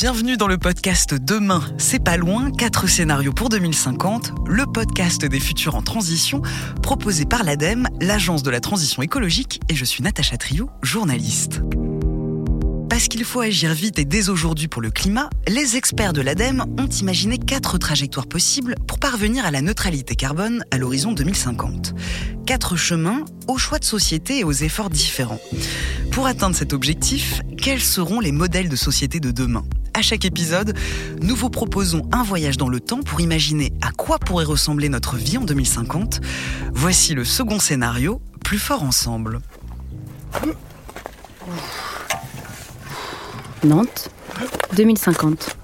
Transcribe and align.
Bienvenue 0.00 0.38
dans 0.38 0.48
le 0.48 0.56
podcast 0.56 1.12
Demain, 1.12 1.62
c'est 1.76 2.02
pas 2.02 2.16
loin, 2.16 2.50
4 2.50 2.88
scénarios 2.88 3.34
pour 3.34 3.50
2050, 3.50 4.32
le 4.46 4.64
podcast 4.64 5.26
des 5.26 5.40
futurs 5.40 5.74
en 5.74 5.82
transition, 5.82 6.40
proposé 6.82 7.26
par 7.26 7.44
l'ADEME, 7.44 7.86
l'agence 8.00 8.42
de 8.42 8.48
la 8.48 8.60
transition 8.60 9.02
écologique, 9.02 9.60
et 9.68 9.74
je 9.74 9.84
suis 9.84 10.02
Natacha 10.02 10.38
Trio, 10.38 10.70
journaliste. 10.80 11.60
Parce 12.88 13.08
qu'il 13.08 13.22
faut 13.24 13.42
agir 13.42 13.74
vite 13.74 13.98
et 13.98 14.06
dès 14.06 14.30
aujourd'hui 14.30 14.68
pour 14.68 14.80
le 14.80 14.90
climat, 14.90 15.28
les 15.46 15.76
experts 15.76 16.14
de 16.14 16.22
l'ADEME 16.22 16.64
ont 16.78 16.88
imaginé 16.88 17.36
quatre 17.36 17.76
trajectoires 17.76 18.26
possibles 18.26 18.76
pour 18.86 18.98
parvenir 18.98 19.44
à 19.44 19.50
la 19.50 19.60
neutralité 19.60 20.14
carbone 20.16 20.64
à 20.70 20.78
l'horizon 20.78 21.12
2050. 21.12 21.94
Quatre 22.46 22.74
chemins 22.74 23.26
aux 23.48 23.58
choix 23.58 23.78
de 23.78 23.84
société 23.84 24.38
et 24.38 24.44
aux 24.44 24.52
efforts 24.52 24.88
différents. 24.88 25.40
Pour 26.10 26.26
atteindre 26.26 26.56
cet 26.56 26.72
objectif, 26.72 27.42
quels 27.58 27.82
seront 27.82 28.20
les 28.20 28.32
modèles 28.32 28.70
de 28.70 28.76
société 28.76 29.20
de 29.20 29.30
demain? 29.30 29.62
À 29.94 30.02
chaque 30.02 30.24
épisode, 30.24 30.76
nous 31.20 31.34
vous 31.34 31.50
proposons 31.50 32.08
un 32.12 32.22
voyage 32.22 32.56
dans 32.56 32.68
le 32.68 32.80
temps 32.80 33.02
pour 33.02 33.20
imaginer 33.20 33.72
à 33.82 33.90
quoi 33.92 34.18
pourrait 34.18 34.44
ressembler 34.44 34.88
notre 34.88 35.16
vie 35.16 35.38
en 35.38 35.42
2050. 35.42 36.20
Voici 36.72 37.14
le 37.14 37.24
second 37.24 37.58
scénario, 37.58 38.20
plus 38.44 38.58
fort 38.58 38.82
ensemble. 38.82 39.40
Nantes, 43.64 44.10
2050. 44.76 45.56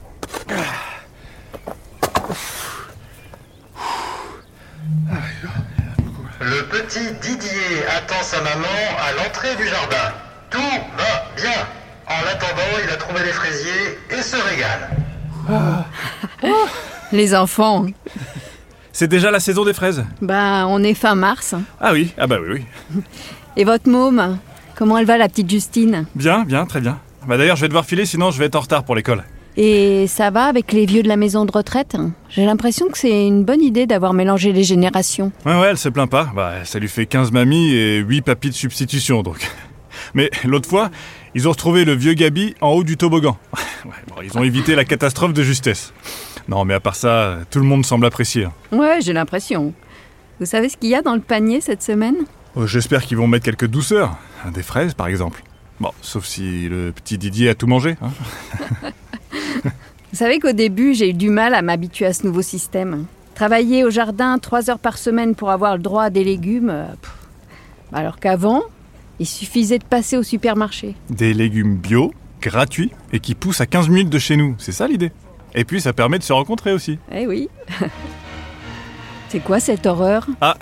Le 6.40 6.62
petit 6.68 7.12
Didier 7.22 7.86
attend 7.96 8.22
sa 8.22 8.40
maman 8.42 8.66
à 8.98 9.12
l'entrée 9.12 9.56
du 9.56 9.66
jardin. 9.66 10.12
Tout 10.50 10.58
va 10.58 11.32
bien. 11.36 11.75
En 12.08 12.24
l'attendant, 12.24 12.62
il 12.84 12.90
a 12.90 12.96
trouvé 12.96 13.20
les 13.24 13.32
fraisiers 13.32 13.98
et 14.10 14.22
se 14.22 14.36
régale. 14.36 14.90
Les 17.12 17.34
enfants, 17.34 17.86
C'est 18.92 19.08
déjà 19.08 19.30
la 19.30 19.40
saison 19.40 19.64
des 19.64 19.72
fraises 19.72 20.04
bah 20.20 20.66
on 20.68 20.82
est 20.82 20.94
fin 20.94 21.14
mars. 21.14 21.54
Ah 21.80 21.92
oui, 21.92 22.12
ah 22.18 22.26
bah 22.26 22.36
oui, 22.40 22.64
oui. 22.94 23.02
Et 23.56 23.64
votre 23.64 23.88
môme, 23.88 24.38
comment 24.74 24.98
elle 24.98 25.06
va 25.06 25.18
la 25.18 25.28
petite 25.28 25.50
Justine? 25.50 26.06
Bien, 26.14 26.44
bien, 26.44 26.66
très 26.66 26.80
bien. 26.80 26.98
Bah 27.26 27.36
d'ailleurs, 27.36 27.56
je 27.56 27.62
vais 27.62 27.68
devoir 27.68 27.84
filer, 27.84 28.06
sinon 28.06 28.30
je 28.30 28.38
vais 28.38 28.46
être 28.46 28.56
en 28.56 28.60
retard 28.60 28.84
pour 28.84 28.94
l'école. 28.94 29.24
Et 29.56 30.06
ça 30.06 30.30
va 30.30 30.44
avec 30.44 30.72
les 30.72 30.84
vieux 30.84 31.02
de 31.02 31.08
la 31.08 31.16
maison 31.16 31.44
de 31.46 31.52
retraite? 31.52 31.96
J'ai 32.28 32.44
l'impression 32.44 32.88
que 32.88 32.98
c'est 32.98 33.26
une 33.26 33.44
bonne 33.44 33.62
idée 33.62 33.86
d'avoir 33.86 34.12
mélangé 34.12 34.52
les 34.52 34.64
générations. 34.64 35.32
Ouais, 35.46 35.58
ouais, 35.58 35.68
elle 35.70 35.78
se 35.78 35.88
plaint 35.88 36.10
pas. 36.10 36.28
Bah, 36.36 36.64
ça 36.64 36.78
lui 36.78 36.88
fait 36.88 37.06
15 37.06 37.32
mamies 37.32 37.72
et 37.72 37.96
8 37.98 38.20
papis 38.22 38.50
de 38.50 38.54
substitution, 38.54 39.22
donc. 39.22 39.50
Mais 40.14 40.30
l'autre 40.44 40.68
fois, 40.68 40.90
ils 41.36 41.46
ont 41.46 41.52
retrouvé 41.52 41.84
le 41.84 41.92
vieux 41.92 42.14
Gabi 42.14 42.54
en 42.60 42.70
haut 42.70 42.82
du 42.84 42.96
toboggan. 42.96 43.36
Ouais, 43.84 43.92
bon, 44.08 44.16
ils 44.20 44.36
ont 44.36 44.42
évité 44.42 44.74
la 44.74 44.84
catastrophe 44.84 45.32
de 45.32 45.44
justesse. 45.44 45.92
Non, 46.48 46.64
mais 46.64 46.74
à 46.74 46.80
part 46.80 46.96
ça, 46.96 47.38
tout 47.52 47.60
le 47.60 47.64
monde 47.64 47.86
semble 47.86 48.04
apprécier. 48.06 48.46
hein. 48.46 48.52
Ouais, 48.72 48.98
j'ai 49.00 49.12
l'impression. 49.12 49.72
Vous 50.40 50.46
savez 50.46 50.68
ce 50.68 50.76
qu'il 50.76 50.88
y 50.88 50.96
a 50.96 51.02
dans 51.02 51.14
le 51.14 51.20
panier 51.20 51.60
cette 51.60 51.84
semaine? 51.84 52.16
Oh, 52.56 52.66
J'espère 52.66 53.04
qu'ils 53.04 53.16
vont 53.16 53.28
mettre 53.28 53.44
quelques 53.44 53.68
douceurs. 53.68 54.16
Des 54.52 54.64
fraises, 54.64 54.92
par 54.94 55.06
exemple. 55.06 55.44
Bon, 55.78 55.92
sauf 56.02 56.24
si 56.24 56.68
le 56.68 56.90
petit 56.90 57.16
Didier 57.16 57.50
a 57.50 57.54
tout 57.54 57.68
mangé. 57.68 57.94
hein. 58.02 58.10
Vous 59.62 60.18
savez 60.18 60.38
qu'au 60.40 60.52
début, 60.52 60.94
j'ai 60.94 61.10
eu 61.10 61.14
du 61.14 61.30
mal 61.30 61.54
à 61.54 61.62
m'habituer 61.62 62.06
à 62.06 62.12
ce 62.12 62.26
nouveau 62.26 62.42
système. 62.42 63.06
Travailler 63.36 63.84
au 63.84 63.90
jardin 63.90 64.38
trois 64.38 64.68
heures 64.70 64.78
par 64.80 64.98
semaine 64.98 65.34
pour 65.36 65.50
avoir 65.50 65.76
le 65.76 65.82
droit 65.82 66.04
à 66.04 66.10
des 66.10 66.24
légumes. 66.24 66.70
euh, 66.70 66.86
pff. 67.00 67.12
Alors 67.92 68.18
qu'avant, 68.18 68.62
il 69.18 69.26
suffisait 69.26 69.78
de 69.78 69.84
passer 69.84 70.16
au 70.16 70.22
supermarché. 70.22 70.94
Des 71.10 71.34
légumes 71.34 71.76
bio, 71.76 72.12
gratuits, 72.40 72.90
et 73.12 73.20
qui 73.20 73.34
poussent 73.34 73.60
à 73.60 73.66
15 73.66 73.88
minutes 73.88 74.10
de 74.10 74.18
chez 74.18 74.36
nous. 74.36 74.54
C'est 74.58 74.72
ça 74.72 74.86
l'idée. 74.88 75.12
Et 75.54 75.64
puis 75.64 75.80
ça 75.80 75.92
permet 75.92 76.18
de 76.18 76.22
se 76.22 76.32
rencontrer 76.32 76.72
aussi. 76.72 76.98
Eh 77.12 77.26
oui. 77.26 77.48
C'est 79.28 79.40
quoi 79.40 79.58
cette 79.58 79.86
horreur? 79.86 80.26
Ah, 80.40 80.56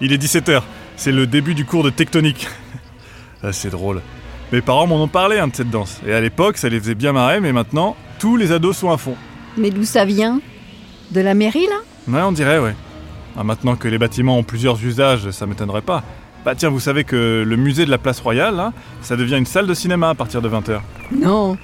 il 0.00 0.12
est 0.12 0.22
17h. 0.22 0.62
C'est 0.96 1.12
le 1.12 1.26
début 1.26 1.54
du 1.54 1.64
cours 1.64 1.82
de 1.82 1.90
tectonique. 1.90 2.48
Ah, 3.42 3.52
c'est 3.52 3.68
drôle. 3.68 4.00
Mes 4.50 4.62
parents 4.62 4.86
m'en 4.86 5.00
ont 5.00 5.08
parlé 5.08 5.38
hein, 5.38 5.46
de 5.46 5.54
cette 5.54 5.68
danse. 5.68 6.00
Et 6.06 6.12
à 6.14 6.22
l'époque, 6.22 6.56
ça 6.56 6.70
les 6.70 6.80
faisait 6.80 6.94
bien 6.94 7.12
marrer, 7.12 7.38
mais 7.38 7.52
maintenant, 7.52 7.94
tous 8.18 8.36
les 8.36 8.50
ados 8.50 8.78
sont 8.78 8.90
à 8.90 8.96
fond. 8.96 9.14
Mais 9.58 9.70
d'où 9.70 9.84
ça 9.84 10.06
vient? 10.06 10.40
De 11.10 11.20
la 11.20 11.34
mairie, 11.34 11.66
là? 11.66 11.76
Ouais, 12.08 12.22
on 12.22 12.32
dirait, 12.32 12.58
ouais. 12.58 12.74
Ah, 13.36 13.44
maintenant 13.44 13.76
que 13.76 13.88
les 13.88 13.98
bâtiments 13.98 14.38
ont 14.38 14.42
plusieurs 14.42 14.82
usages, 14.82 15.30
ça 15.30 15.46
m'étonnerait 15.46 15.82
pas. 15.82 16.02
Bah 16.46 16.54
tiens, 16.54 16.68
vous 16.68 16.78
savez 16.78 17.02
que 17.02 17.42
le 17.44 17.56
musée 17.56 17.86
de 17.86 17.90
la 17.90 17.98
Place 17.98 18.20
Royale, 18.20 18.54
là, 18.54 18.72
ça 19.02 19.16
devient 19.16 19.36
une 19.36 19.46
salle 19.46 19.66
de 19.66 19.74
cinéma 19.74 20.10
à 20.10 20.14
partir 20.14 20.40
de 20.40 20.48
20h. 20.48 20.78
Non. 21.10 21.58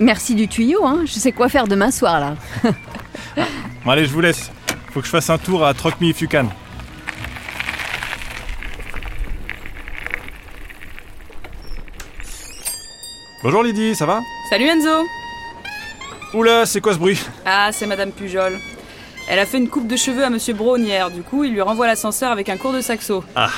Merci 0.00 0.34
du 0.34 0.48
tuyau, 0.48 0.84
hein. 0.84 1.04
Je 1.06 1.12
sais 1.12 1.30
quoi 1.30 1.48
faire 1.48 1.68
demain 1.68 1.92
soir, 1.92 2.18
là. 2.18 2.34
Bon, 3.84 3.92
allez, 3.92 4.06
je 4.06 4.10
vous 4.10 4.20
laisse. 4.20 4.50
Faut 4.90 4.98
que 4.98 5.06
je 5.06 5.10
fasse 5.12 5.30
un 5.30 5.38
tour 5.38 5.64
à 5.64 5.72
Troc 5.72 6.00
Me 6.00 6.08
If 6.08 6.20
You 6.20 6.26
Can. 6.28 6.48
Bonjour 13.44 13.62
Lydie, 13.62 13.94
ça 13.94 14.04
va? 14.04 14.18
Salut 14.50 14.66
Enzo 14.66 15.04
Oula, 16.34 16.66
c'est 16.66 16.80
quoi 16.80 16.92
ce 16.92 16.98
bruit? 16.98 17.24
Ah, 17.46 17.68
c'est 17.70 17.86
Madame 17.86 18.10
Pujol. 18.10 18.58
Elle 19.30 19.38
a 19.38 19.46
fait 19.46 19.58
une 19.58 19.68
coupe 19.68 19.86
de 19.86 19.94
cheveux 19.94 20.24
à 20.24 20.30
Monsieur 20.30 20.54
Braun 20.54 20.82
hier, 20.82 21.08
du 21.12 21.22
coup, 21.22 21.44
il 21.44 21.52
lui 21.52 21.60
renvoie 21.60 21.86
l'ascenseur 21.86 22.32
avec 22.32 22.48
un 22.48 22.56
cours 22.56 22.72
de 22.72 22.80
saxo. 22.80 23.22
Ah. 23.36 23.50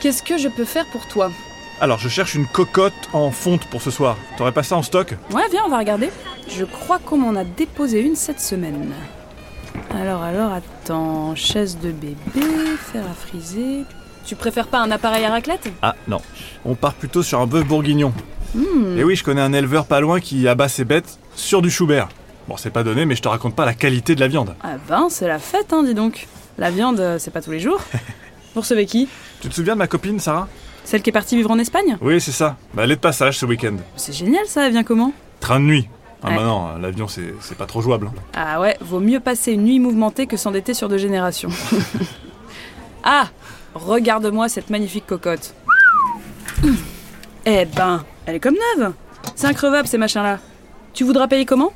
Qu'est-ce 0.00 0.22
que 0.22 0.38
je 0.38 0.48
peux 0.48 0.64
faire 0.64 0.86
pour 0.86 1.06
toi 1.06 1.30
Alors, 1.78 1.98
je 1.98 2.08
cherche 2.08 2.34
une 2.34 2.46
cocotte 2.46 2.94
en 3.12 3.30
fonte 3.30 3.66
pour 3.66 3.82
ce 3.82 3.90
soir. 3.90 4.16
T'aurais 4.38 4.52
pas 4.52 4.62
ça 4.62 4.76
en 4.76 4.82
stock 4.82 5.14
Ouais, 5.30 5.42
viens, 5.50 5.62
on 5.66 5.68
va 5.68 5.78
regarder. 5.78 6.08
Je 6.48 6.64
crois 6.64 6.98
qu'on 6.98 7.18
m'en 7.18 7.38
a 7.38 7.44
déposé 7.44 8.00
une 8.00 8.16
cette 8.16 8.40
semaine. 8.40 8.92
Alors, 9.94 10.22
alors, 10.22 10.52
attends. 10.52 11.34
Chaise 11.34 11.78
de 11.78 11.92
bébé, 11.92 12.16
fer 12.92 13.04
à 13.04 13.12
friser. 13.12 13.84
Tu 14.24 14.36
préfères 14.36 14.68
pas 14.68 14.78
un 14.78 14.90
appareil 14.90 15.24
à 15.26 15.30
raclette 15.30 15.68
Ah 15.82 15.94
non. 16.08 16.22
On 16.64 16.74
part 16.74 16.94
plutôt 16.94 17.22
sur 17.22 17.38
un 17.40 17.46
bœuf 17.46 17.66
bourguignon. 17.66 18.14
Et 18.96 19.04
oui, 19.04 19.16
je 19.16 19.22
connais 19.22 19.42
un 19.42 19.52
éleveur 19.52 19.84
pas 19.86 20.00
loin 20.00 20.18
qui 20.18 20.48
abat 20.48 20.68
ses 20.68 20.84
bêtes 20.84 21.18
sur 21.36 21.60
du 21.60 21.70
Schubert. 21.70 22.08
Bon, 22.48 22.56
c'est 22.56 22.70
pas 22.70 22.82
donné, 22.82 23.04
mais 23.04 23.14
je 23.16 23.22
te 23.22 23.28
raconte 23.28 23.54
pas 23.54 23.66
la 23.66 23.74
qualité 23.74 24.14
de 24.14 24.20
la 24.20 24.28
viande. 24.28 24.54
Ah 24.62 24.76
ben, 24.88 25.08
c'est 25.10 25.28
la 25.28 25.38
fête, 25.38 25.72
hein, 25.72 25.82
dis 25.84 25.94
donc. 25.94 26.26
La 26.58 26.70
viande, 26.70 27.00
euh, 27.00 27.18
c'est 27.18 27.30
pas 27.30 27.42
tous 27.42 27.52
les 27.52 27.60
jours. 27.60 27.80
Pour 28.54 28.62
recevez 28.62 28.86
qui 28.86 29.08
Tu 29.40 29.48
te 29.48 29.54
souviens 29.54 29.74
de 29.74 29.78
ma 29.78 29.86
copine, 29.86 30.18
Sarah 30.18 30.48
Celle 30.84 31.02
qui 31.02 31.10
est 31.10 31.12
partie 31.12 31.36
vivre 31.36 31.50
en 31.50 31.58
Espagne 31.58 31.96
Oui, 32.00 32.20
c'est 32.20 32.32
ça. 32.32 32.56
Bah, 32.74 32.82
elle 32.84 32.90
est 32.92 32.96
de 32.96 33.00
passage 33.00 33.38
ce 33.38 33.46
week-end. 33.46 33.76
C'est 33.96 34.12
génial 34.12 34.46
ça, 34.46 34.66
elle 34.66 34.72
vient 34.72 34.84
comment 34.84 35.12
Train 35.40 35.60
de 35.60 35.64
nuit. 35.66 35.88
Ah 36.22 36.28
Ouais. 36.28 36.36
bah 36.36 36.42
non, 36.44 36.76
l'avion 36.78 37.08
c'est 37.08 37.34
c'est 37.40 37.56
pas 37.56 37.64
trop 37.64 37.80
jouable. 37.80 38.08
hein. 38.08 38.20
Ah 38.34 38.60
ouais, 38.60 38.76
vaut 38.82 39.00
mieux 39.00 39.20
passer 39.20 39.52
une 39.52 39.62
nuit 39.64 39.78
mouvementée 39.80 40.26
que 40.26 40.36
s'endetter 40.36 40.74
sur 40.74 40.88
deux 40.90 40.98
générations. 40.98 41.48
ah 43.04 43.28
Regarde-moi 43.74 44.48
cette 44.50 44.68
magnifique 44.68 45.06
cocotte. 45.06 45.54
Eh 47.46 47.64
ben, 47.64 48.04
elle 48.26 48.34
est 48.34 48.40
comme 48.40 48.56
neuve 48.76 48.92
C'est 49.34 49.46
increvable 49.46 49.88
ces 49.88 49.96
machins-là. 49.96 50.40
Tu 50.92 51.04
voudras 51.04 51.26
payer 51.28 51.46
comment 51.46 51.72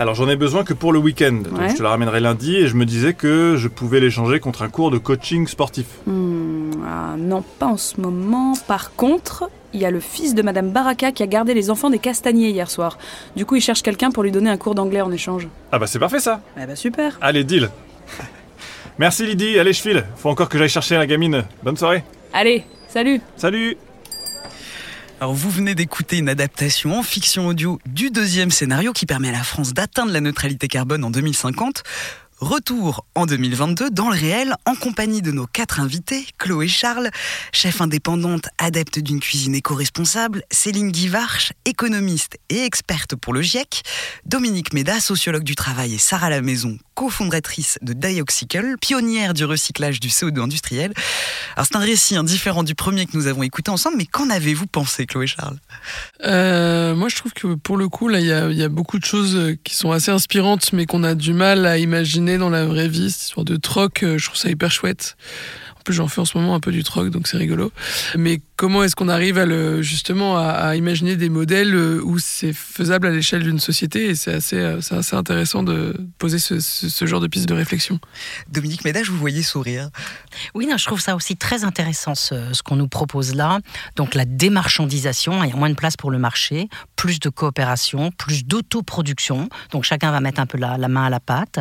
Alors 0.00 0.14
j'en 0.14 0.30
ai 0.30 0.36
besoin 0.36 0.64
que 0.64 0.72
pour 0.72 0.94
le 0.94 0.98
week-end, 0.98 1.42
donc 1.44 1.60
je 1.68 1.76
te 1.76 1.82
la 1.82 1.90
ramènerai 1.90 2.20
lundi 2.20 2.56
et 2.56 2.68
je 2.68 2.74
me 2.74 2.86
disais 2.86 3.12
que 3.12 3.56
je 3.58 3.68
pouvais 3.68 4.00
l'échanger 4.00 4.40
contre 4.40 4.62
un 4.62 4.70
cours 4.70 4.90
de 4.90 4.96
coaching 4.96 5.46
sportif. 5.46 5.84
Hmm, 6.06 6.70
ah, 6.86 7.16
Non, 7.18 7.44
pas 7.58 7.66
en 7.66 7.76
ce 7.76 8.00
moment. 8.00 8.54
Par 8.66 8.94
contre, 8.94 9.50
il 9.74 9.80
y 9.80 9.84
a 9.84 9.90
le 9.90 10.00
fils 10.00 10.34
de 10.34 10.40
Madame 10.40 10.70
Baraka 10.70 11.12
qui 11.12 11.22
a 11.22 11.26
gardé 11.26 11.52
les 11.52 11.68
enfants 11.68 11.90
des 11.90 11.98
castagniers 11.98 12.48
hier 12.48 12.70
soir. 12.70 12.96
Du 13.36 13.44
coup, 13.44 13.56
il 13.56 13.60
cherche 13.60 13.82
quelqu'un 13.82 14.10
pour 14.10 14.22
lui 14.22 14.30
donner 14.30 14.48
un 14.48 14.56
cours 14.56 14.74
d'anglais 14.74 15.02
en 15.02 15.12
échange. 15.12 15.48
Ah 15.70 15.78
bah 15.78 15.86
c'est 15.86 15.98
parfait 15.98 16.18
ça 16.20 16.40
Eh 16.58 16.64
ben 16.64 16.76
super 16.76 17.18
Allez, 17.20 17.44
deal 17.44 17.68
Merci 18.98 19.26
Lydie, 19.26 19.58
allez 19.58 19.74
je 19.74 19.82
file. 19.82 20.06
Faut 20.16 20.30
encore 20.30 20.48
que 20.48 20.56
j'aille 20.56 20.70
chercher 20.70 20.96
la 20.96 21.06
gamine. 21.06 21.44
Bonne 21.62 21.76
soirée. 21.76 22.04
Allez, 22.32 22.64
salut 22.88 23.20
Salut 23.36 23.76
Alors 25.22 25.34
vous 25.34 25.50
venez 25.50 25.74
d'écouter 25.74 26.16
une 26.16 26.30
adaptation 26.30 26.98
en 26.98 27.02
fiction 27.02 27.46
audio 27.46 27.78
du 27.84 28.08
deuxième 28.08 28.50
scénario 28.50 28.94
qui 28.94 29.04
permet 29.04 29.28
à 29.28 29.32
la 29.32 29.42
France 29.42 29.74
d'atteindre 29.74 30.12
la 30.12 30.22
neutralité 30.22 30.66
carbone 30.66 31.04
en 31.04 31.10
2050. 31.10 31.82
Retour 32.40 33.04
en 33.14 33.26
2022 33.26 33.90
dans 33.90 34.08
le 34.08 34.16
réel 34.16 34.54
en 34.64 34.74
compagnie 34.74 35.20
de 35.20 35.30
nos 35.30 35.46
quatre 35.46 35.78
invités, 35.78 36.24
Chloé 36.38 36.68
Charles, 36.68 37.10
chef 37.52 37.82
indépendante 37.82 38.48
adepte 38.56 38.98
d'une 38.98 39.20
cuisine 39.20 39.54
éco-responsable, 39.54 40.42
Céline 40.50 40.90
Guivarch, 40.90 41.52
économiste 41.66 42.38
et 42.48 42.64
experte 42.64 43.14
pour 43.14 43.34
le 43.34 43.42
GIEC, 43.42 43.82
Dominique 44.24 44.72
Méda, 44.72 45.00
sociologue 45.00 45.42
du 45.42 45.54
travail 45.54 45.94
et 45.94 45.98
Sarah 45.98 46.30
Lamaison, 46.30 46.78
cofondatrice 46.94 47.78
de 47.82 47.92
Dioxicle, 47.92 48.76
pionnière 48.80 49.34
du 49.34 49.44
recyclage 49.44 50.00
du 50.00 50.08
CO2 50.08 50.40
industriel. 50.40 50.94
Alors 51.56 51.66
c'est 51.66 51.76
un 51.76 51.80
récit 51.80 52.16
hein, 52.16 52.24
différent 52.24 52.62
du 52.62 52.74
premier 52.74 53.04
que 53.04 53.18
nous 53.18 53.26
avons 53.26 53.42
écouté 53.42 53.70
ensemble, 53.70 53.98
mais 53.98 54.06
qu'en 54.06 54.30
avez-vous 54.30 54.66
pensé 54.66 55.04
Chloé 55.04 55.26
Charles? 55.26 55.58
Euh, 56.24 56.94
moi, 56.94 57.10
je 57.10 57.16
trouve 57.16 57.34
que 57.34 57.54
pour 57.54 57.76
le 57.76 57.90
coup, 57.90 58.10
il 58.10 58.24
y 58.24 58.32
a, 58.32 58.68
beaucoup 58.68 58.98
de 58.98 59.04
choses 59.04 59.56
qui 59.64 59.74
sont 59.74 59.90
assez 59.90 60.10
inspirantes, 60.10 60.72
mais 60.72 60.86
qu'on 60.86 61.02
a 61.02 61.14
du 61.14 61.34
mal 61.34 61.66
à 61.66 61.76
imaginer 61.76 62.29
dans 62.38 62.50
la 62.50 62.64
vraie 62.66 62.88
vie. 62.88 63.10
Cette 63.10 63.22
histoire 63.22 63.44
de 63.44 63.56
troc, 63.56 64.02
euh, 64.02 64.18
je 64.18 64.26
trouve 64.26 64.38
ça 64.38 64.50
hyper 64.50 64.70
chouette. 64.70 65.16
En 65.78 65.82
plus, 65.82 65.94
j'en 65.94 66.08
fais 66.08 66.20
en 66.20 66.24
ce 66.24 66.36
moment 66.36 66.54
un 66.54 66.60
peu 66.60 66.72
du 66.72 66.84
troc, 66.84 67.10
donc 67.10 67.26
c'est 67.26 67.38
rigolo. 67.38 67.72
Mais 68.16 68.40
comment 68.60 68.84
est-ce 68.84 68.94
qu'on 68.94 69.08
arrive 69.08 69.38
à 69.38 69.46
le, 69.46 69.80
justement 69.80 70.36
à, 70.36 70.76
imaginer 70.76 71.16
des 71.16 71.30
modèles 71.30 71.74
euh, 71.74 71.98
où 72.04 72.18
c'est 72.18 72.52
faisable 72.52 73.06
à 73.06 73.10
l'échelle 73.10 73.42
d'une 73.42 73.58
société 73.58 74.10
et 74.10 74.14
c'est 74.14 74.34
assez, 74.34 74.58
euh, 74.58 74.82
c'est 74.82 74.96
assez 74.96 75.16
intéressant 75.16 75.62
de 75.62 75.96
poser 76.18 76.38
ce, 76.38 77.06
genre 77.06 77.20
de 77.20 77.26
piste 77.26 77.48
de 77.48 77.54
réflexion. 77.54 77.98
Dominique 78.50 78.84
Médage, 78.84 79.08
vous 79.08 79.16
voyez 79.16 79.42
sourire. 79.42 79.88
Oui, 80.54 80.66
non, 80.66 80.76
je 80.76 80.84
trouve 80.84 81.00
ça 81.00 81.16
aussi 81.16 81.38
très 81.38 81.64
intéressant 81.64 82.14
ce, 82.14 82.52
ce 82.52 82.62
qu'on 82.62 82.76
nous 82.76 82.86
propose 82.86 83.34
là. 83.34 83.60
Donc 83.96 84.14
la 84.14 84.26
démarchandisation, 84.26 85.42
il 85.42 85.48
y 85.48 85.52
a 85.54 85.56
moins 85.56 85.70
de 85.70 85.74
place 85.74 85.96
pour 85.96 86.10
le 86.10 86.18
marché, 86.18 86.68
plus 86.96 87.18
de 87.18 87.30
coopération, 87.30 88.10
plus 88.10 88.44
d'autoproduction. 88.44 89.48
Donc 89.70 89.84
chacun 89.84 90.10
va 90.10 90.20
mettre 90.20 90.38
un 90.38 90.46
peu 90.46 90.58
la, 90.58 90.76
la 90.76 90.88
main 90.88 91.04
à 91.04 91.10
la 91.10 91.20
pâte. 91.20 91.60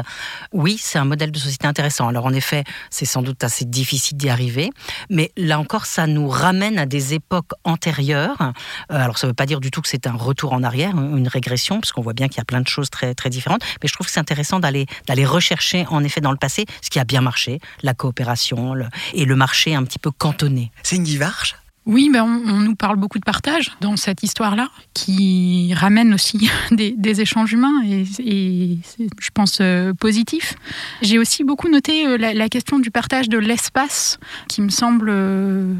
Oui, 0.51 0.77
c'est 0.77 0.99
un 0.99 1.05
modèle 1.05 1.31
de 1.31 1.39
société 1.39 1.65
intéressant. 1.65 2.09
Alors 2.09 2.25
en 2.25 2.33
effet, 2.33 2.65
c'est 2.89 3.05
sans 3.05 3.21
doute 3.21 3.41
assez 3.41 3.63
difficile 3.63 4.17
d'y 4.17 4.27
arriver, 4.27 4.69
mais 5.09 5.31
là 5.37 5.61
encore, 5.61 5.85
ça 5.85 6.05
nous 6.05 6.27
ramène 6.27 6.77
à 6.77 6.88
des 6.89 7.13
époques 7.13 7.51
antérieures. 7.63 8.41
Euh, 8.41 8.95
alors 8.95 9.17
ça 9.17 9.27
ne 9.27 9.31
veut 9.31 9.35
pas 9.35 9.45
dire 9.45 9.59
du 9.59 9.71
tout 9.71 9.81
que 9.81 9.87
c'est 9.87 10.07
un 10.07 10.13
retour 10.13 10.53
en 10.53 10.63
arrière, 10.63 10.97
une 10.97 11.27
régression, 11.27 11.79
parce 11.79 11.91
qu'on 11.91 12.01
voit 12.01 12.13
bien 12.13 12.27
qu'il 12.27 12.37
y 12.37 12.41
a 12.41 12.45
plein 12.45 12.61
de 12.61 12.67
choses 12.67 12.89
très, 12.89 13.15
très 13.15 13.29
différentes, 13.29 13.61
mais 13.81 13.87
je 13.87 13.93
trouve 13.93 14.07
que 14.07 14.11
c'est 14.11 14.19
intéressant 14.19 14.59
d'aller, 14.59 14.85
d'aller 15.07 15.25
rechercher 15.25 15.85
en 15.89 16.03
effet 16.03 16.21
dans 16.21 16.31
le 16.31 16.37
passé 16.37 16.65
ce 16.81 16.89
qui 16.89 16.99
a 16.99 17.03
bien 17.03 17.21
marché, 17.21 17.59
la 17.83 17.93
coopération 17.93 18.75
et 19.13 19.25
le 19.25 19.35
marché 19.35 19.75
un 19.75 19.83
petit 19.83 19.99
peu 19.99 20.11
cantonné. 20.11 20.71
C'est 20.83 20.95
une 20.95 21.05
Varche 21.17 21.55
oui, 21.85 22.09
ben 22.13 22.23
on, 22.23 22.59
nous 22.59 22.75
parle 22.75 22.97
beaucoup 22.97 23.17
de 23.17 23.23
partage 23.23 23.71
dans 23.81 23.97
cette 23.97 24.21
histoire-là, 24.21 24.69
qui 24.93 25.73
ramène 25.73 26.13
aussi 26.13 26.47
des, 26.71 27.21
échanges 27.21 27.51
humains 27.53 27.81
et, 27.83 28.77
je 29.19 29.29
pense 29.33 29.57
euh, 29.59 29.93
positif. 29.95 30.53
J'ai 31.01 31.17
aussi 31.17 31.43
beaucoup 31.43 31.67
noté 31.67 32.05
euh, 32.05 32.17
la, 32.17 32.49
question 32.49 32.77
du 32.77 32.91
partage 32.91 33.27
de 33.27 33.39
l'espace, 33.39 34.19
qui 34.47 34.61
me 34.61 34.69
semble 34.69 35.09
euh, 35.09 35.73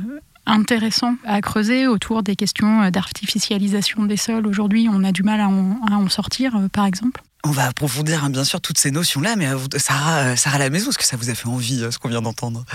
intéressant 0.50 1.16
à 1.26 1.42
creuser 1.42 1.88
autour 1.88 2.24
des 2.24 2.36
questions 2.36 2.90
d'artificialisation 2.90 4.06
des 4.06 4.18
sols. 4.18 4.48
Aujourd'hui, 4.48 4.88
on 4.92 5.04
a 5.04 5.12
du 5.12 5.24
mal 5.24 5.40
à 5.40 5.48
en, 5.48 6.10
sortir, 6.10 6.54
par 6.72 6.86
exemple. 6.86 7.22
On 7.46 7.52
va 7.52 7.68
approfondir 7.68 8.24
hein, 8.24 8.30
bien 8.30 8.44
sûr 8.44 8.60
toutes 8.60 8.78
ces 8.78 8.92
notions-là, 8.92 9.36
mais 9.36 9.48
Sarah, 9.78 10.36
Sarah 10.36 10.58
la 10.58 10.70
maison, 10.70 10.90
est-ce 10.90 10.98
que 10.98 11.06
ça 11.06 11.18
vous 11.18 11.30
a 11.30 11.36
fait 11.36 11.48
envie, 11.48 11.86
ce 11.90 11.98
qu'on 11.98 12.10
vient 12.10 12.22
d'entendre? 12.22 12.66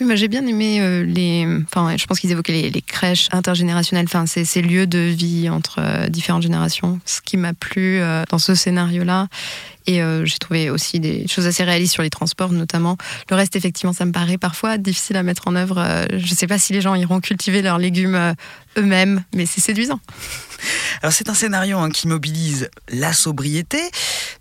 Oui, 0.00 0.16
j'ai 0.16 0.28
bien 0.28 0.46
aimé 0.46 0.80
euh, 0.80 1.02
les. 1.04 1.46
Enfin, 1.64 1.96
je 1.96 2.06
pense 2.06 2.20
qu'ils 2.20 2.30
évoquaient 2.30 2.70
les, 2.70 2.82
crèches 2.82 3.28
intergénérationnelles, 3.32 4.06
enfin, 4.06 4.26
ces, 4.26 4.44
ces, 4.44 4.62
lieux 4.62 4.86
de 4.86 4.98
vie 4.98 5.48
entre 5.48 5.78
euh, 5.80 6.08
différentes 6.08 6.42
générations. 6.42 7.00
Ce 7.04 7.20
qui 7.20 7.36
m'a 7.36 7.52
plu 7.52 8.00
euh, 8.00 8.24
dans 8.28 8.38
ce 8.38 8.54
scénario-là. 8.54 9.28
Et 9.86 10.02
j'ai 10.24 10.38
trouvé 10.38 10.68
aussi 10.68 11.00
des 11.00 11.26
choses 11.28 11.46
assez 11.46 11.64
réalistes 11.64 11.94
sur 11.94 12.02
les 12.02 12.10
transports, 12.10 12.52
notamment. 12.52 12.98
Le 13.30 13.36
reste, 13.36 13.56
effectivement, 13.56 13.94
ça 13.94 14.04
me 14.04 14.12
paraît 14.12 14.36
parfois 14.36 14.76
difficile 14.76 15.16
à 15.16 15.22
mettre 15.22 15.48
en 15.48 15.56
œuvre. 15.56 15.82
je 16.10 16.30
ne 16.30 16.36
sais 16.36 16.46
pas 16.46 16.58
si 16.58 16.74
les 16.74 16.82
gens 16.82 16.94
iront 16.94 17.20
cultiver 17.20 17.62
leurs 17.62 17.78
légumes 17.78 18.34
eux-mêmes, 18.76 19.24
mais 19.34 19.46
c'est 19.46 19.62
séduisant. 19.62 19.98
Alors 21.02 21.14
c'est 21.14 21.30
un 21.30 21.34
scénario 21.34 21.78
hein, 21.78 21.88
qui 21.88 22.06
mobilise 22.06 22.68
la 22.90 23.14
sobriété, 23.14 23.80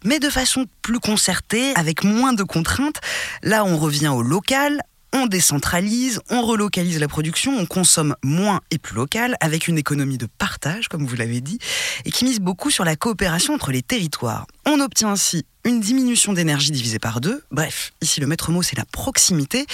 mais 0.04 0.20
de 0.20 0.30
façon 0.30 0.66
plus 0.82 1.00
concertée, 1.00 1.72
avec 1.76 2.04
moins 2.04 2.34
de 2.34 2.44
contraintes. 2.44 3.00
Là, 3.42 3.64
on 3.64 3.78
revient 3.78 4.10
au 4.10 4.24
local, 4.24 4.82
on 5.18 5.28
décentralise, 5.28 6.22
on 6.30 6.42
relocalise 6.42 7.00
la 7.00 7.08
production, 7.08 7.58
on 7.58 7.66
consomme 7.66 8.16
moins 8.24 8.62
et 8.72 8.78
plus 8.78 8.96
local, 8.96 9.36
avec 9.40 9.68
une 9.68 9.78
économie 9.78 10.18
de 10.18 10.28
partage, 10.38 10.88
comme 10.88 11.06
vous 11.06 11.16
l'avez 11.16 11.42
dit, 11.42 11.60
et 12.06 12.12
qui 12.12 12.26
mise 12.26 12.40
beaucoup 12.40 12.72
sur 12.72 12.86
la 12.86 12.96
coopération 12.96 13.54
entre 13.54 13.72
les 13.72 13.82
territoires. 13.82 14.48
On 14.66 14.80
obtient 14.80 15.10
ainsi 15.10 15.46
une 15.64 15.82
diminution 15.82 16.34
d'énergie 16.34 16.72
divisée 16.72 17.00
par 17.00 17.20
deux. 17.20 17.44
Bref, 17.52 17.92
ici 18.02 18.20
le 18.20 18.28
maître 18.28 18.52
mot 18.52 18.62
c'est 18.62 18.78
la 18.78 18.86
proximité, 18.86 19.66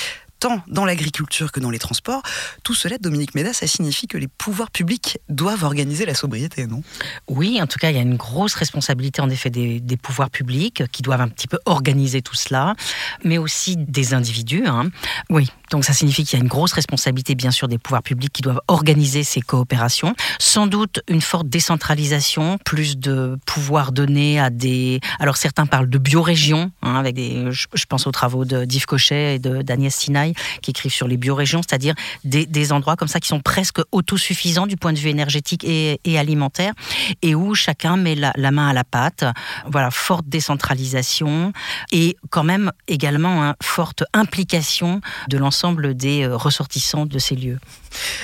tant 0.43 0.61
dans 0.67 0.83
l'agriculture 0.83 1.53
que 1.53 1.61
dans 1.61 1.69
les 1.69 1.79
transports. 1.79 2.21
Tout 2.63 2.73
cela, 2.73 2.97
Dominique 2.97 3.33
Méda, 3.33 3.53
ça 3.53 3.65
signifie 3.65 4.07
que 4.07 4.17
les 4.17 4.27
pouvoirs 4.27 4.71
publics 4.71 5.17
doivent 5.29 5.63
organiser 5.63 6.05
la 6.05 6.15
sobriété, 6.15 6.67
non? 6.67 6.83
Oui, 7.29 7.61
en 7.61 7.67
tout 7.67 7.79
cas, 7.79 7.91
il 7.91 7.95
y 7.95 7.99
a 7.99 8.01
une 8.01 8.17
grosse 8.17 8.53
responsabilité 8.55 9.21
en 9.21 9.29
effet 9.29 9.49
des, 9.49 9.81
pouvoirs 10.01 10.29
publics 10.29 10.83
qui 10.91 11.01
doivent 11.01 11.21
un 11.21 11.29
petit 11.29 11.47
peu 11.47 11.59
organiser 11.65 12.21
tout 12.21 12.35
cela, 12.35 12.75
mais 13.23 13.37
aussi 13.37 13.77
des 13.77 14.13
individus. 14.13 14.65
Hein. 14.67 14.89
Oui, 15.29 15.49
donc 15.71 15.85
ça 15.85 15.93
signifie 15.93 16.25
qu'il 16.25 16.37
y 16.37 16.41
a 16.41 16.43
une 16.43 16.49
grosse 16.49 16.73
responsabilité, 16.73 17.35
bien 17.35 17.51
sûr, 17.51 17.69
des 17.69 17.77
pouvoirs 17.77 18.03
publics 18.03 18.33
qui 18.33 18.41
doivent 18.41 18.61
organiser 18.67 19.23
ces 19.23 19.39
coopérations. 19.39 20.13
Sans 20.39 20.67
doute 20.67 20.99
une 21.07 21.21
forte 21.21 21.47
décentralisation, 21.47 22.57
plus 22.65 22.97
de 22.97 23.37
pouvoir 23.45 23.93
donné 23.93 24.41
à 24.41 24.49
des... 24.49 24.99
Alors 25.19 25.37
certains 25.37 25.67
parlent 25.67 25.89
de 25.89 25.97
biorégions, 25.97 26.71
hein, 26.81 26.95
avec 26.95 27.15
des... 27.15 27.49
Je, 27.49 27.85
pense 27.87 28.07
aux 28.07 28.11
travaux 28.11 28.43
d'Yves 28.43 28.85
Cochet 28.85 29.35
et 29.35 29.39
d'Agnès 29.39 29.95
Sinaï, 29.95 30.32
qui 30.61 30.71
écrivent 30.71 30.93
sur 30.93 31.07
les 31.07 31.17
biorégions, 31.17 31.61
c'est-à-dire 31.61 31.95
des, 32.23 32.71
endroits 32.71 32.95
comme 32.95 33.07
ça 33.07 33.19
qui 33.19 33.27
sont 33.27 33.41
presque 33.41 33.79
autosuffisants 33.91 34.67
du 34.67 34.77
point 34.77 34.93
de 34.93 34.99
vue 34.99 35.09
énergétique 35.09 35.63
et, 35.65 35.99
alimentaire, 36.17 36.73
et 37.21 37.35
où 37.35 37.55
chacun 37.55 37.97
met 37.97 38.15
la, 38.15 38.51
main 38.51 38.69
à 38.69 38.73
la 38.73 38.83
pâte. 38.83 39.25
Voilà, 39.67 39.91
forte 39.91 40.27
décentralisation 40.27 41.53
et 41.91 42.15
quand 42.29 42.43
même 42.43 42.71
également 42.87 43.43
une 43.43 43.55
forte 43.61 44.03
implication 44.13 45.01
de 45.29 45.37
l'ensemble 45.37 45.95
des 45.95 46.23
euh, 46.23 46.35
ressortissants 46.35 47.05
de 47.05 47.19
ces 47.19 47.35
lieux. 47.35 47.59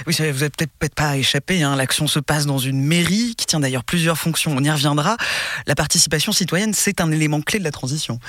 Oui, 0.08 0.16
vous 0.18 0.24
n'avez 0.24 0.50
peut-être 0.50 0.96
pas 0.96 1.18
échappé. 1.18 1.64
Hein. 1.64 1.76
L'action 1.76 2.08
se 2.08 2.20
passe 2.20 2.46
dans 2.46 2.58
une 2.58 2.82
mairie 2.84 3.36
qui 3.38 3.46
tient 3.46 3.60
d'ailleurs 3.60 3.84
plusieurs 3.84 4.18
fonctions. 4.18 4.54
On 4.56 4.64
y 4.64 4.70
reviendra. 4.70 5.18
La 5.68 5.76
participation 5.76 6.32
citoyenne, 6.32 6.74
c'est 6.74 7.02
un 7.02 7.12
élément 7.12 7.42
clé 7.42 7.60
de 7.60 7.64
la 7.64 7.72
transition. 7.72 8.20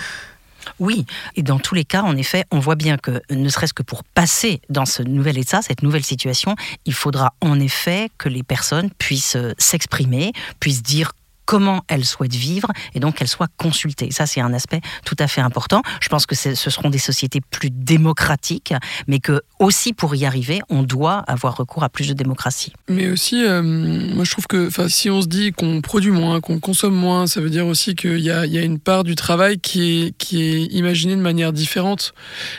Oui, 0.78 1.06
et 1.36 1.42
dans 1.42 1.58
tous 1.58 1.74
les 1.74 1.84
cas, 1.84 2.02
en 2.02 2.16
effet, 2.16 2.44
on 2.50 2.58
voit 2.58 2.74
bien 2.74 2.96
que 2.96 3.22
ne 3.30 3.48
serait-ce 3.48 3.74
que 3.74 3.82
pour 3.82 4.04
passer 4.04 4.60
dans 4.68 4.86
ce 4.86 5.02
nouvel 5.02 5.38
état, 5.38 5.62
cette 5.62 5.82
nouvelle 5.82 6.04
situation, 6.04 6.54
il 6.86 6.94
faudra 6.94 7.34
en 7.40 7.58
effet 7.60 8.10
que 8.18 8.28
les 8.28 8.42
personnes 8.42 8.90
puissent 8.98 9.36
euh, 9.36 9.52
s'exprimer, 9.58 10.32
puissent 10.58 10.82
dire 10.82 11.12
comment 11.50 11.82
elles 11.88 12.04
souhaitent 12.04 12.36
vivre 12.36 12.68
et 12.94 13.00
donc 13.00 13.16
qu'elles 13.16 13.26
soient 13.26 13.48
consultées. 13.56 14.12
Ça, 14.12 14.24
c'est 14.24 14.40
un 14.40 14.54
aspect 14.54 14.80
tout 15.04 15.16
à 15.18 15.26
fait 15.26 15.40
important. 15.40 15.82
Je 16.00 16.08
pense 16.08 16.24
que 16.24 16.36
ce 16.36 16.54
seront 16.54 16.90
des 16.90 16.98
sociétés 16.98 17.40
plus 17.40 17.70
démocratiques, 17.70 18.72
mais 19.08 19.18
que 19.18 19.42
aussi 19.58 19.92
pour 19.92 20.14
y 20.14 20.24
arriver, 20.24 20.60
on 20.68 20.84
doit 20.84 21.24
avoir 21.26 21.56
recours 21.56 21.82
à 21.82 21.88
plus 21.88 22.06
de 22.06 22.12
démocratie. 22.12 22.72
Mais 22.88 23.08
aussi, 23.08 23.44
euh, 23.44 23.62
moi 23.62 24.22
je 24.22 24.30
trouve 24.30 24.46
que 24.46 24.68
si 24.88 25.10
on 25.10 25.22
se 25.22 25.26
dit 25.26 25.50
qu'on 25.50 25.80
produit 25.80 26.12
moins, 26.12 26.40
qu'on 26.40 26.60
consomme 26.60 26.94
moins, 26.94 27.26
ça 27.26 27.40
veut 27.40 27.50
dire 27.50 27.66
aussi 27.66 27.96
qu'il 27.96 28.20
y 28.20 28.30
a, 28.30 28.44
une 28.44 28.78
part 28.78 29.02
du 29.02 29.16
travail 29.16 29.58
qui 29.58 30.14
est, 30.32 30.72
imaginée 30.72 31.16
de 31.16 31.20
manière 31.20 31.52
différente. 31.52 32.14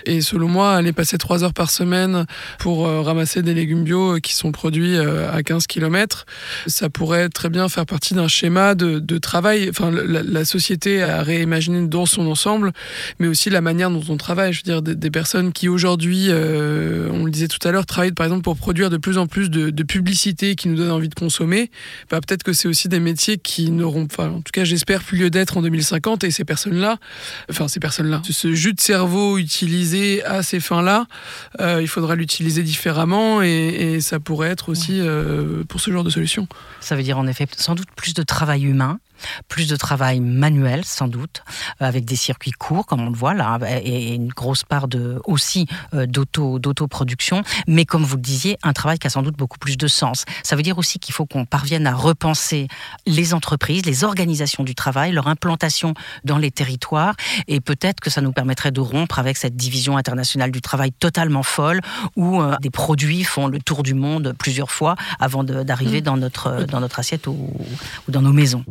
Et 0.06 0.20
selon 0.20 0.50
moi, 0.50 0.76
aller 0.76 0.92
passer 0.92 1.18
trois 1.18 1.46
heures 1.46 1.54
par 1.54 1.72
semaine 1.72 2.26
pour 2.60 2.86
euh, 2.86 3.02
ramasser 3.02 3.42
des 3.42 3.54
légumes 3.54 3.86
bio 3.86 4.18
qui 4.20 4.36
sont 4.36 4.52
produits 4.52 4.98
euh, 4.98 5.32
à 5.32 5.44
15 5.44 5.66
km, 5.68 6.26
ça 6.68 6.90
pourrait 6.90 7.30
très 7.30 7.48
bien 7.48 7.70
faire 7.70 7.86
partie 7.86 8.16
d'un 8.16 8.28
schéma 8.28 8.76
travail, 9.20 9.70
enfin 9.70 9.92
la, 9.92 10.46
société 10.46 11.02
a 11.02 11.22
réimaginé 11.24 11.88
dans 11.88 12.06
son 12.06 12.28
ensemble, 12.28 12.72
mais 13.20 13.28
aussi 13.28 13.50
la 13.50 13.62
manière 13.62 13.90
dont 13.90 14.04
on 14.10 14.18
travaille. 14.18 14.54
Je 14.54 14.60
veux 14.60 14.82
dire, 14.82 14.82
des, 14.82 15.12
personnes 15.12 15.52
qui 15.54 15.70
aujourd'hui, 15.70 16.28
euh, 16.30 17.10
on 17.12 17.26
le 17.26 17.32
disait 17.32 17.48
tout 17.48 17.66
à 17.68 17.72
l'heure, 17.72 17.86
travaillent 17.86 18.12
par 18.12 18.26
exemple 18.26 18.44
pour 18.44 18.58
produire 18.58 18.90
de 18.90 18.98
plus 18.98 19.18
en 19.18 19.28
plus 19.28 19.50
de, 19.50 19.70
de 19.70 19.84
publicité 19.84 20.56
qui 20.56 20.70
nous 20.70 20.76
donne 20.76 20.92
envie 20.92 21.10
de 21.10 21.16
consommer. 21.16 21.70
Bah, 22.10 22.20
peut-être 22.22 22.44
que 22.44 22.54
c'est 22.54 22.68
aussi 22.68 22.90
des 22.90 23.00
métiers 23.00 23.38
qui 23.38 23.72
n'auront, 23.72 24.08
enfin 24.12 24.30
en 24.30 24.42
tout 24.42 24.52
cas 24.54 24.64
j'espère, 24.64 25.04
plus 25.04 25.18
lieu 25.18 25.30
d'être 25.30 25.58
en 25.58 25.62
2050. 25.62 26.24
Et 26.24 26.32
ces 26.32 26.46
personnes-là, 26.46 26.98
enfin 27.50 27.68
ces 27.68 27.80
personnes-là, 27.80 28.22
ce 28.30 28.54
jus 28.54 28.74
de 28.74 28.82
cerveau 28.82 29.38
utilisé 29.38 30.24
à 30.24 30.44
ces 30.44 30.60
fins-là, 30.60 31.08
euh, 31.60 31.80
il 31.82 31.88
faudra 31.88 32.16
l'utiliser 32.16 32.64
différemment 32.64 33.42
et, 33.42 34.00
ça 34.02 34.20
pourrait 34.20 34.50
être 34.50 34.70
aussi 34.70 35.00
euh, 35.00 35.64
pour 35.68 35.80
ce 35.80 35.92
genre 35.92 36.04
de 36.04 36.10
solution. 36.10 36.48
Ça 36.80 36.96
veut 36.96 37.04
dire 37.04 37.18
en 37.18 37.28
effet 37.28 37.48
sans 37.58 37.76
doute 37.76 37.90
plus 37.96 38.14
de 38.14 38.24
travail 38.24 38.61
humain 38.66 39.00
plus 39.48 39.68
de 39.68 39.76
travail 39.76 40.20
manuel 40.20 40.86
sans 40.86 41.08
doute, 41.08 41.44
euh, 41.82 41.86
avec 41.86 42.06
des 42.06 42.16
circuits 42.16 42.52
courts 42.52 42.86
comme 42.86 43.02
on 43.02 43.10
le 43.10 43.16
voit 43.16 43.34
là, 43.34 43.60
et 43.84 44.16
une 44.16 44.30
grosse 44.30 44.64
part 44.64 44.88
de, 44.88 45.22
aussi 45.26 45.68
euh, 45.94 46.06
d'auto, 46.06 46.60
d'autoproduction, 46.60 47.44
mais 47.68 47.86
comme 47.86 48.04
vous 48.04 48.16
le 48.16 48.22
disiez, 48.22 48.58
un 48.64 48.74
travail 48.74 49.00
qui 49.00 49.08
a 49.08 49.10
sans 49.10 49.24
doute 49.24 49.38
beaucoup 49.38 49.60
plus 49.60 49.78
de 49.78 49.88
sens. 49.88 50.26
Ça 50.44 50.56
veut 50.56 50.64
dire 50.64 50.78
aussi 50.78 51.00
qu'il 51.00 51.14
faut 51.14 51.26
qu'on 51.26 51.46
parvienne 51.46 51.88
à 51.88 51.94
repenser 51.94 52.68
les 53.06 53.34
entreprises, 53.34 53.86
les 53.86 54.04
organisations 54.04 54.64
du 54.64 54.76
travail, 54.76 55.12
leur 55.12 55.28
implantation 55.28 55.94
dans 56.24 56.38
les 56.38 56.52
territoires, 56.52 57.16
et 57.48 57.60
peut-être 57.60 58.00
que 58.00 58.10
ça 58.10 58.22
nous 58.22 58.32
permettrait 58.32 58.72
de 58.72 58.82
rompre 58.82 59.20
avec 59.20 59.38
cette 59.38 59.56
division 59.56 59.98
internationale 59.98 60.52
du 60.52 60.62
travail 60.62 60.92
totalement 60.92 61.44
folle, 61.44 61.82
où 62.16 62.42
euh, 62.42 62.56
des 62.62 62.70
produits 62.70 63.24
font 63.24 63.48
le 63.48 63.60
tour 63.60 63.84
du 63.84 63.94
monde 63.94 64.34
plusieurs 64.38 64.72
fois 64.72 64.96
avant 65.20 65.44
d'arriver 65.44 66.02
mm. 66.02 66.04
dans, 66.04 66.18
notre, 66.18 66.64
dans 66.66 66.80
notre 66.80 67.00
assiette 67.00 67.28
ou 67.28 67.50
dans 68.08 68.22
nos 68.22 68.34
maisons. 68.34 68.64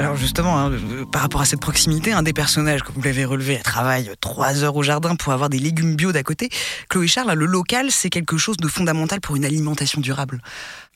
Alors 0.00 0.16
justement, 0.16 0.58
hein, 0.58 0.72
par 1.12 1.20
rapport 1.20 1.42
à 1.42 1.44
cette 1.44 1.60
proximité, 1.60 2.12
un 2.12 2.22
des 2.22 2.32
personnages, 2.32 2.82
comme 2.82 2.94
vous 2.94 3.02
l'avez 3.02 3.26
relevé, 3.26 3.58
travaille 3.62 4.10
trois 4.22 4.64
heures 4.64 4.74
au 4.74 4.82
jardin 4.82 5.14
pour 5.14 5.34
avoir 5.34 5.50
des 5.50 5.58
légumes 5.58 5.94
bio 5.94 6.10
d'à 6.10 6.22
côté. 6.22 6.48
Chloé 6.88 7.06
Charles, 7.06 7.34
le 7.34 7.44
local, 7.44 7.90
c'est 7.90 8.08
quelque 8.08 8.38
chose 8.38 8.56
de 8.56 8.66
fondamental 8.66 9.20
pour 9.20 9.36
une 9.36 9.44
alimentation 9.44 10.00
durable. 10.00 10.40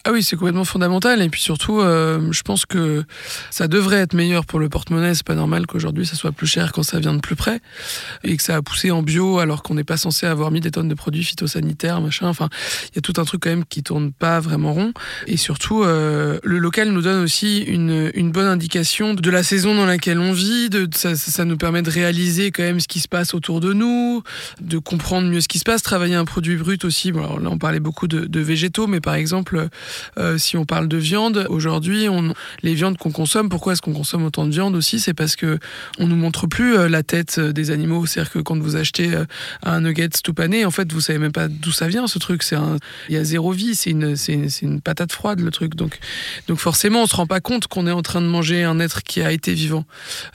Ah 0.06 0.12
oui, 0.12 0.23
c'est 0.23 0.37
complètement 0.37 0.66
fondamental. 0.66 1.23
Et 1.23 1.30
puis 1.30 1.40
surtout, 1.40 1.80
euh, 1.80 2.30
je 2.30 2.42
pense 2.42 2.66
que 2.66 3.04
ça 3.50 3.68
devrait 3.68 3.96
être 3.96 4.12
meilleur 4.12 4.44
pour 4.44 4.58
le 4.58 4.68
porte-monnaie. 4.68 5.14
C'est 5.14 5.26
pas 5.26 5.34
normal 5.34 5.66
qu'aujourd'hui 5.66 6.04
ça 6.04 6.14
soit 6.14 6.32
plus 6.32 6.46
cher 6.46 6.73
quand 6.73 6.82
ça 6.82 7.00
vient 7.00 7.14
de 7.14 7.20
plus 7.20 7.37
près 7.37 7.61
et 8.23 8.37
que 8.37 8.42
ça 8.42 8.56
a 8.56 8.61
poussé 8.61 8.90
en 8.90 9.02
bio 9.02 9.38
alors 9.38 9.62
qu'on 9.62 9.75
n'est 9.75 9.84
pas 9.84 9.96
censé 9.96 10.26
avoir 10.26 10.50
mis 10.50 10.61
des 10.61 10.70
tonnes 10.70 10.88
de 10.88 10.94
produits 10.94 11.25
phytosanitaires, 11.25 12.02
machin. 12.02 12.28
Enfin, 12.28 12.50
il 12.92 12.96
y 12.96 12.99
a 12.99 13.00
tout 13.00 13.18
un 13.18 13.25
truc 13.25 13.44
quand 13.44 13.49
même 13.49 13.64
qui 13.64 13.82
tourne 13.82 14.12
pas 14.12 14.40
vraiment 14.40 14.75
rond. 14.75 14.92
Et 15.26 15.38
surtout, 15.38 15.84
euh, 15.84 16.38
le 16.42 16.58
local 16.58 16.90
nous 16.90 17.00
donne 17.00 17.23
aussi 17.23 17.61
une, 17.61 18.11
une, 18.14 18.30
bonne 18.30 18.46
indication 18.46 19.14
de 19.14 19.30
la 19.30 19.42
saison 19.42 19.75
dans 19.75 19.87
laquelle 19.87 20.18
on 20.18 20.32
vit. 20.32 20.68
De, 20.68 20.87
ça, 20.94 21.16
ça, 21.16 21.46
nous 21.46 21.56
permet 21.56 21.80
de 21.80 21.90
réaliser 21.90 22.50
quand 22.50 22.62
même 22.62 22.80
ce 22.80 22.88
qui 22.88 23.00
se 23.00 23.08
passe 23.08 23.32
autour 23.32 23.61
de 23.61 23.73
nous, 23.73 24.23
de 24.61 24.76
comprendre 24.76 25.28
mieux 25.28 25.40
ce 25.40 25.49
qui 25.49 25.58
se 25.58 25.64
passe, 25.64 25.82
travailler 25.82 26.14
un 26.14 26.26
produit 26.26 26.56
brut 26.56 26.84
aussi. 26.84 27.11
Bon, 27.11 27.20
alors 27.20 27.40
là, 27.40 27.49
on 27.50 27.58
parlait 27.58 27.80
beaucoup 27.80 28.06
de, 28.06 28.26
de 28.26 28.40
végétaux, 28.40 28.87
mais 28.87 29.00
par 29.00 29.14
exemple 29.14 29.70
euh, 30.18 30.38
si 30.38 30.56
on 30.56 30.64
parle 30.64 30.88
de 30.88 30.96
viande, 30.96 31.46
aujourd'hui, 31.48 32.06
les 32.62 32.74
viandes 32.74 32.96
qu'on 32.98 33.10
consomme, 33.10 33.48
pourquoi 33.48 33.72
est-ce 33.72 33.82
qu'on 33.82 33.92
consomme 33.92 34.24
autant 34.24 34.46
de 34.46 34.50
viande 34.50 34.74
aussi? 34.76 35.00
C'est 35.00 35.14
parce 35.14 35.36
que 35.36 35.58
on 35.98 36.06
nous 36.06 36.16
montre 36.16 36.46
plus 36.46 36.76
euh, 36.76 36.88
la 36.88 37.02
tête 37.02 37.36
euh, 37.38 37.52
des 37.52 37.70
animaux. 37.70 38.06
C'est-à-dire 38.06 38.32
que 38.32 38.38
quand 38.38 38.58
vous 38.58 38.76
achetez 38.76 39.12
un 39.62 39.80
nugget 39.80 40.08
tout 40.22 40.34
en 40.38 40.70
fait, 40.70 40.92
vous 40.92 41.00
savez 41.00 41.18
même 41.18 41.32
pas 41.32 41.48
d'où 41.48 41.72
ça 41.72 41.88
vient 41.88 42.06
ce 42.06 42.18
truc. 42.18 42.42
C'est 42.42 42.56
il 43.08 43.14
y 43.14 43.18
a 43.18 43.24
zéro 43.24 43.52
vie. 43.52 43.74
C'est 43.74 43.90
une, 43.90 44.16
c'est 44.16 44.34
une, 44.62 44.80
patate 44.80 45.12
froide 45.12 45.40
le 45.40 45.50
truc. 45.50 45.74
Donc, 45.74 45.98
donc 46.48 46.58
forcément, 46.58 47.02
on 47.02 47.06
se 47.06 47.16
rend 47.16 47.26
pas 47.26 47.40
compte 47.40 47.66
qu'on 47.66 47.86
est 47.86 47.92
en 47.92 48.02
train 48.02 48.20
de 48.20 48.26
manger 48.26 48.64
un 48.64 48.80
être 48.80 49.02
qui 49.02 49.22
a 49.22 49.32
été 49.32 49.54
vivant. 49.54 49.84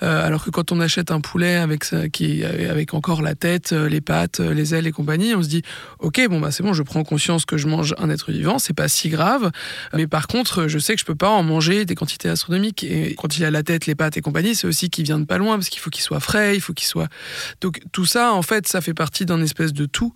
alors 0.02 0.44
que 0.44 0.50
quand 0.50 0.72
on 0.72 0.80
achète 0.80 1.12
un 1.12 1.22
poulet 1.22 1.56
avec 1.56 1.86
qui 2.12 2.44
avec 2.44 2.94
encore 2.94 3.22
la 3.22 3.36
tête, 3.36 3.72
les 3.72 4.02
pattes, 4.02 4.40
les 4.40 4.76
ailes 4.76 4.88
et 4.88 4.92
compagnie, 4.92 5.36
on 5.36 5.44
se 5.44 5.50
dit, 5.50 5.62
ok, 6.00 6.28
bon 6.30 6.40
bah 6.40 6.52
c'est 6.52 6.64
bon, 6.64 6.74
je 6.74 6.84
prends 6.84 7.04
conscience 7.04 7.46
que 7.46 7.58
je 7.58 7.68
mange 7.68 7.96
un 7.98 8.10
être 8.10 8.32
vivant, 8.32 8.60
c'est 8.60 8.74
pas 8.74 8.88
si 8.88 9.10
grave. 9.10 9.49
Mais 9.94 10.08
par 10.08 10.28
contre, 10.28 10.68
je 10.68 10.80
sais 10.80 10.94
que 10.94 11.00
je 11.00 11.06
peux 11.06 11.16
pas 11.16 11.30
en 11.30 11.44
manger 11.44 11.86
des 11.86 11.96
quantités 11.96 12.30
astronomiques. 12.30 12.84
Et 12.84 13.16
quand 13.16 13.38
il 13.38 13.46
a 13.46 13.52
la 13.52 13.64
tête, 13.64 13.86
les 13.86 13.96
pattes 13.96 14.18
et 14.18 14.22
compagnie, 14.22 14.56
c'est 14.56 14.68
aussi 14.68 14.90
qu'il 14.90 15.06
vient 15.06 15.20
de 15.20 15.26
pas 15.26 15.38
loin 15.38 15.56
parce 15.56 15.70
qu'il 15.70 15.80
faut 15.80 15.90
qu'il 15.90 16.04
soit 16.04 16.20
frais, 16.20 16.56
il 16.56 16.62
faut 16.62 16.74
qu'il 16.74 16.88
soit. 16.88 17.08
Donc 17.62 17.82
tout 17.92 18.06
ça, 18.06 18.34
en 18.34 18.42
fait, 18.42 18.68
ça 18.68 18.82
fait 18.82 18.94
partie 18.94 19.26
d'un 19.26 19.42
espèce 19.42 19.74
de 19.74 19.86
tout 19.86 20.14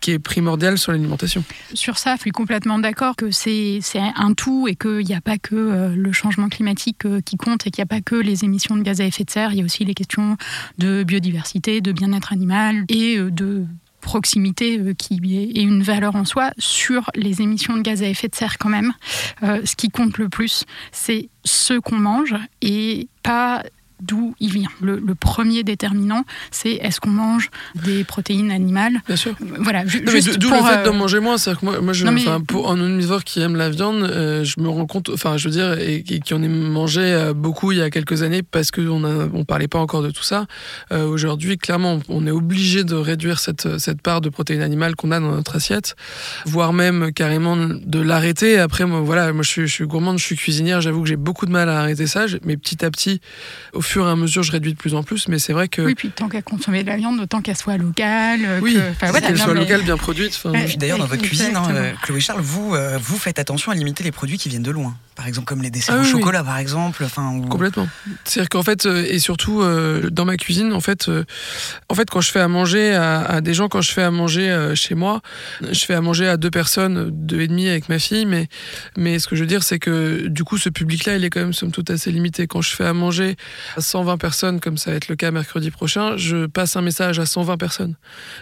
qui 0.00 0.12
est 0.12 0.18
primordial 0.18 0.78
sur 0.78 0.92
l'alimentation. 0.92 1.44
Sur 1.74 1.98
ça, 1.98 2.16
je 2.16 2.22
suis 2.22 2.30
complètement 2.30 2.78
d'accord 2.78 3.16
que 3.16 3.30
c'est 3.30 3.80
un 4.16 4.32
tout 4.34 4.68
et 4.68 4.76
qu'il 4.76 5.04
n'y 5.04 5.14
a 5.14 5.20
pas 5.20 5.38
que 5.38 5.54
euh, 5.54 5.94
le 5.94 6.12
changement 6.12 6.48
climatique 6.48 7.04
euh, 7.06 7.20
qui 7.20 7.36
compte 7.36 7.66
et 7.66 7.70
qu'il 7.70 7.82
n'y 7.82 7.84
a 7.84 7.94
pas 7.94 8.00
que 8.00 8.14
les 8.14 8.44
émissions 8.44 8.76
de 8.76 8.82
gaz 8.82 9.00
à 9.00 9.04
effet 9.04 9.24
de 9.24 9.30
serre. 9.30 9.52
Il 9.52 9.58
y 9.58 9.62
a 9.62 9.64
aussi 9.64 9.84
les 9.84 9.94
questions 9.94 10.36
de 10.78 11.02
biodiversité, 11.02 11.80
de 11.80 11.92
bien-être 11.92 12.32
animal 12.32 12.84
et 12.88 13.16
euh, 13.18 13.30
de 13.30 13.64
proximité 14.00 14.78
euh, 14.78 14.94
qui 14.94 15.20
est 15.36 15.62
une 15.62 15.82
valeur 15.82 16.16
en 16.16 16.24
soi 16.24 16.50
sur 16.58 17.10
les 17.14 17.42
émissions 17.42 17.76
de 17.76 17.82
gaz 17.82 18.02
à 18.02 18.08
effet 18.08 18.28
de 18.28 18.34
serre 18.34 18.58
quand 18.58 18.68
même. 18.68 18.92
Euh, 19.42 19.60
ce 19.64 19.76
qui 19.76 19.90
compte 19.90 20.18
le 20.18 20.28
plus, 20.28 20.64
c'est 20.92 21.28
ce 21.44 21.78
qu'on 21.78 21.96
mange 21.96 22.34
et 22.62 23.08
pas 23.22 23.62
d'où 24.02 24.34
il 24.40 24.52
vient. 24.52 24.68
Le, 24.80 25.14
premier 25.14 25.62
déterminant, 25.62 26.24
c'est 26.50 26.72
est-ce 26.72 27.00
qu'on 27.00 27.10
mange 27.10 27.50
des 27.74 28.04
protéines 28.04 28.50
animales 28.50 29.00
Bien 29.06 29.16
sûr. 29.16 29.34
Voilà. 29.58 29.84
D'où 29.84 30.00
le 30.00 30.20
fait 30.20 30.84
d'en 30.84 30.90
euh, 30.90 30.92
manger 30.92 31.20
moins. 31.20 31.38
C'est 31.38 31.54
que 31.58 31.64
moi, 31.64 31.80
moi 31.80 31.92
je, 31.92 32.06
pour 32.44 32.70
un 32.70 32.80
omnivore 32.80 33.24
qui 33.24 33.40
aime 33.40 33.56
la 33.56 33.70
viande, 33.70 34.02
euh, 34.02 34.44
je 34.44 34.60
me 34.60 34.68
rends 34.68 34.86
compte, 34.86 35.10
enfin, 35.10 35.36
je 35.36 35.48
veux 35.48 35.52
dire, 35.52 35.78
et, 35.78 36.02
qui 36.02 36.34
en 36.34 36.42
ait 36.42 36.48
mangé 36.48 37.00
euh, 37.00 37.34
beaucoup 37.34 37.72
il 37.72 37.78
y 37.78 37.82
a 37.82 37.90
quelques 37.90 38.22
années 38.22 38.42
parce 38.42 38.70
qu'on 38.70 39.04
on 39.04 39.44
parlait 39.44 39.68
pas 39.68 39.78
encore 39.78 40.02
de 40.02 40.10
tout 40.10 40.22
ça. 40.22 40.46
Aujourd'hui, 40.90 41.58
clairement, 41.58 42.00
on 42.08 42.26
est 42.26 42.30
obligé 42.30 42.84
de 42.84 42.94
réduire 42.94 43.38
cette, 43.38 43.78
cette 43.78 44.02
part 44.02 44.20
de 44.20 44.28
protéines 44.28 44.62
animales 44.62 44.96
qu'on 44.96 45.10
a 45.12 45.20
dans 45.20 45.32
notre 45.32 45.56
assiette, 45.56 45.96
voire 46.46 46.72
même 46.72 47.12
carrément 47.12 47.56
de 47.56 48.00
l'arrêter. 48.00 48.58
Après, 48.58 48.84
moi, 48.86 49.00
voilà, 49.00 49.32
moi, 49.32 49.42
je 49.42 49.48
suis, 49.48 49.66
je 49.66 49.72
suis 49.72 49.86
gourmande, 49.86 50.18
je 50.18 50.24
suis 50.24 50.36
cuisinière, 50.36 50.80
j'avoue 50.80 51.02
que 51.02 51.08
j'ai 51.08 51.16
beaucoup 51.16 51.46
de 51.46 51.52
mal 51.52 51.68
à 51.68 51.80
arrêter 51.80 52.06
ça, 52.06 52.26
mais 52.44 52.56
petit 52.56 52.84
à 52.84 52.90
petit, 52.90 53.20
au 53.72 53.80
fur 53.90 54.06
et 54.06 54.10
à 54.10 54.16
mesure, 54.16 54.42
je 54.42 54.52
réduis 54.52 54.72
de 54.72 54.78
plus 54.78 54.94
en 54.94 55.02
plus, 55.02 55.26
mais 55.28 55.38
c'est 55.38 55.52
vrai 55.52 55.68
que. 55.68 55.82
Oui, 55.82 55.94
puis 55.94 56.10
tant 56.10 56.28
qu'à 56.28 56.42
consommer 56.42 56.82
de 56.82 56.88
la 56.88 56.96
viande, 56.96 57.20
autant 57.20 57.40
qu'elle 57.40 57.56
soit 57.56 57.76
locale. 57.76 58.40
Euh, 58.44 58.60
oui, 58.62 58.78
qu'elle 58.98 59.38
soit 59.38 59.54
locale, 59.54 59.82
bien 59.82 59.96
produite. 59.96 60.40
D'ailleurs, 60.76 60.98
dans 60.98 61.06
votre 61.06 61.22
cuisine, 61.22 61.56
hein, 61.56 61.68
euh, 61.70 61.92
Chloé 62.02 62.20
Charles, 62.20 62.40
vous, 62.40 62.74
euh, 62.74 62.98
vous 63.02 63.18
faites 63.18 63.38
attention 63.38 63.72
à 63.72 63.74
limiter 63.74 64.04
les 64.04 64.12
produits 64.12 64.38
qui 64.38 64.48
viennent 64.48 64.62
de 64.62 64.70
loin 64.70 64.94
par 65.16 65.26
exemple 65.26 65.48
comme 65.48 65.60
les 65.60 65.70
desserts 65.70 65.96
ah 65.98 66.00
au 66.00 66.04
chocolat 66.04 66.42
par 66.42 66.56
exemple 66.56 67.04
enfin 67.04 67.42
complètement 67.50 67.86
c'est 68.24 68.40
à 68.40 68.42
dire 68.44 68.48
qu'en 68.48 68.62
fait 68.62 68.86
et 68.86 69.18
surtout 69.18 69.62
dans 70.10 70.24
ma 70.24 70.38
cuisine 70.38 70.72
en 70.72 70.80
fait 70.80 71.10
en 71.90 71.94
fait 71.94 72.08
quand 72.08 72.22
je 72.22 72.30
fais 72.30 72.40
à 72.40 72.48
manger 72.48 72.94
à, 72.94 73.42
des 73.42 73.52
gens 73.52 73.68
quand 73.68 73.82
je 73.82 73.92
fais 73.92 74.02
à 74.02 74.10
manger 74.10 74.72
chez 74.76 74.94
moi 74.94 75.20
je 75.60 75.84
fais 75.84 75.92
à 75.92 76.00
manger 76.00 76.26
à 76.26 76.38
deux 76.38 76.50
personnes 76.50 77.10
deux 77.12 77.42
et 77.42 77.48
demi 77.48 77.68
avec 77.68 77.90
ma 77.90 77.98
fille 77.98 78.24
mais 78.24 78.48
mais 78.96 79.18
ce 79.18 79.28
que 79.28 79.36
je 79.36 79.42
veux 79.42 79.46
dire 79.46 79.62
c'est 79.62 79.78
que 79.78 80.26
du 80.28 80.42
coup 80.42 80.56
ce 80.56 80.70
public 80.70 81.04
là 81.04 81.16
il 81.16 81.24
est 81.24 81.28
quand 81.28 81.40
même 81.40 81.52
somme 81.52 81.72
toute 81.72 81.90
assez 81.90 82.10
limité 82.10 82.46
quand 82.46 82.62
je 82.62 82.74
fais 82.74 82.86
à 82.86 82.94
manger 82.94 83.36
120 83.80 84.18
personnes, 84.18 84.60
comme 84.60 84.76
ça 84.78 84.90
va 84.90 84.96
être 84.96 85.08
le 85.08 85.16
cas 85.16 85.30
mercredi 85.30 85.70
prochain, 85.70 86.16
je 86.16 86.46
passe 86.46 86.76
un 86.76 86.82
message 86.82 87.18
à 87.18 87.26
120 87.26 87.56
personnes. 87.56 87.96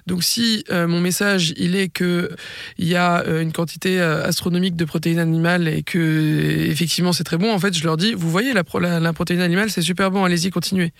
Donc 0.06 0.22
si 0.22 0.64
euh, 0.70 0.86
mon 0.86 1.00
message, 1.00 1.54
il 1.56 1.76
est 1.76 1.88
que 1.88 2.30
il 2.78 2.88
y 2.88 2.96
a 2.96 3.24
euh, 3.26 3.40
une 3.42 3.52
quantité 3.52 4.00
euh, 4.00 4.24
astronomique 4.24 4.76
de 4.76 4.84
protéines 4.84 5.18
animales 5.18 5.68
et 5.68 5.82
que 5.82 6.66
effectivement 6.68 7.12
c'est 7.12 7.24
très 7.24 7.38
bon, 7.38 7.52
en 7.52 7.58
fait, 7.58 7.76
je 7.76 7.84
leur 7.84 7.96
dis, 7.96 8.14
vous 8.14 8.30
voyez 8.30 8.52
la, 8.52 8.62
la, 9.00 9.12
protéine 9.12 9.40
animale, 9.40 9.70
c'est 9.70 9.82
super 9.82 10.10
bon, 10.10 10.24
allez-y, 10.24 10.50
continuez. 10.50 10.92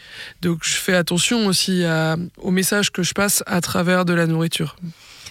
Donc 0.42 0.61
je 0.62 0.75
fais 0.75 0.95
attention 0.95 1.47
aussi 1.47 1.85
au 2.38 2.50
message 2.50 2.90
que 2.90 3.02
je 3.02 3.14
passe 3.14 3.42
à 3.47 3.61
travers 3.61 4.04
de 4.04 4.12
la 4.12 4.26
nourriture 4.26 4.76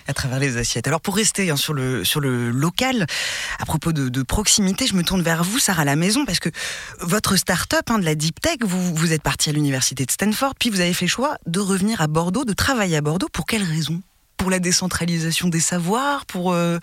à 0.08 0.14
travers 0.14 0.40
les 0.40 0.58
assiettes. 0.58 0.88
Alors 0.88 1.02
pour 1.02 1.16
rester 1.16 1.50
hein, 1.50 1.58
sur, 1.58 1.74
le, 1.74 2.04
sur 2.04 2.20
le 2.20 2.50
local, 2.50 3.06
à 3.60 3.66
propos 3.66 3.92
de, 3.92 4.22
proximité, 4.24 4.88
je 4.88 4.96
me 4.96 5.04
tourne 5.04 5.22
vers 5.22 5.44
vous, 5.44 5.60
Sarah 5.60 5.86
la 5.86 5.96
maison, 5.96 6.26
parce 6.26 6.40
que 6.40 6.50
votre 7.00 7.36
start-up 7.36 7.90
hein, 7.90 8.00
de 8.00 8.06
la 8.06 8.16
Deep 8.16 8.40
Tech, 8.42 8.58
vous, 8.62 8.96
vous 8.96 9.14
êtes 9.14 9.22
parti 9.22 9.50
à 9.50 9.54
l'université 9.54 10.06
de 10.06 10.12
Stanford, 10.12 10.56
puis 10.60 10.70
vous 10.70 10.82
avez 10.82 10.94
fait 10.94 11.06
le 11.06 11.12
choix 11.12 11.38
de 11.46 11.60
revenir 11.60 12.02
à 12.02 12.08
Bordeaux, 12.08 12.46
de 12.46 12.54
travailler 12.54 12.98
à 12.98 13.02
Bordeaux. 13.02 13.28
Pour 13.32 13.46
quelle 13.46 13.64
raison? 13.64 14.02
Pour 14.38 14.50
la 14.50 14.60
décentralisation 14.60 15.48
des 15.48 15.60
savoirs 15.60 16.26
Pour... 16.26 16.54
Euh, 16.54 16.80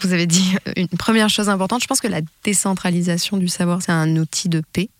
vous 0.00 0.12
avez 0.12 0.26
dit 0.26 0.56
une 0.76 0.88
première 0.88 1.30
chose 1.30 1.48
importante, 1.48 1.82
je 1.82 1.86
pense 1.86 2.00
que 2.00 2.06
la 2.06 2.20
décentralisation 2.44 3.38
du 3.38 3.48
savoir, 3.48 3.80
c'est 3.80 3.92
un 3.92 4.16
outil 4.16 4.50
de 4.50 4.62
paix. 4.72 4.90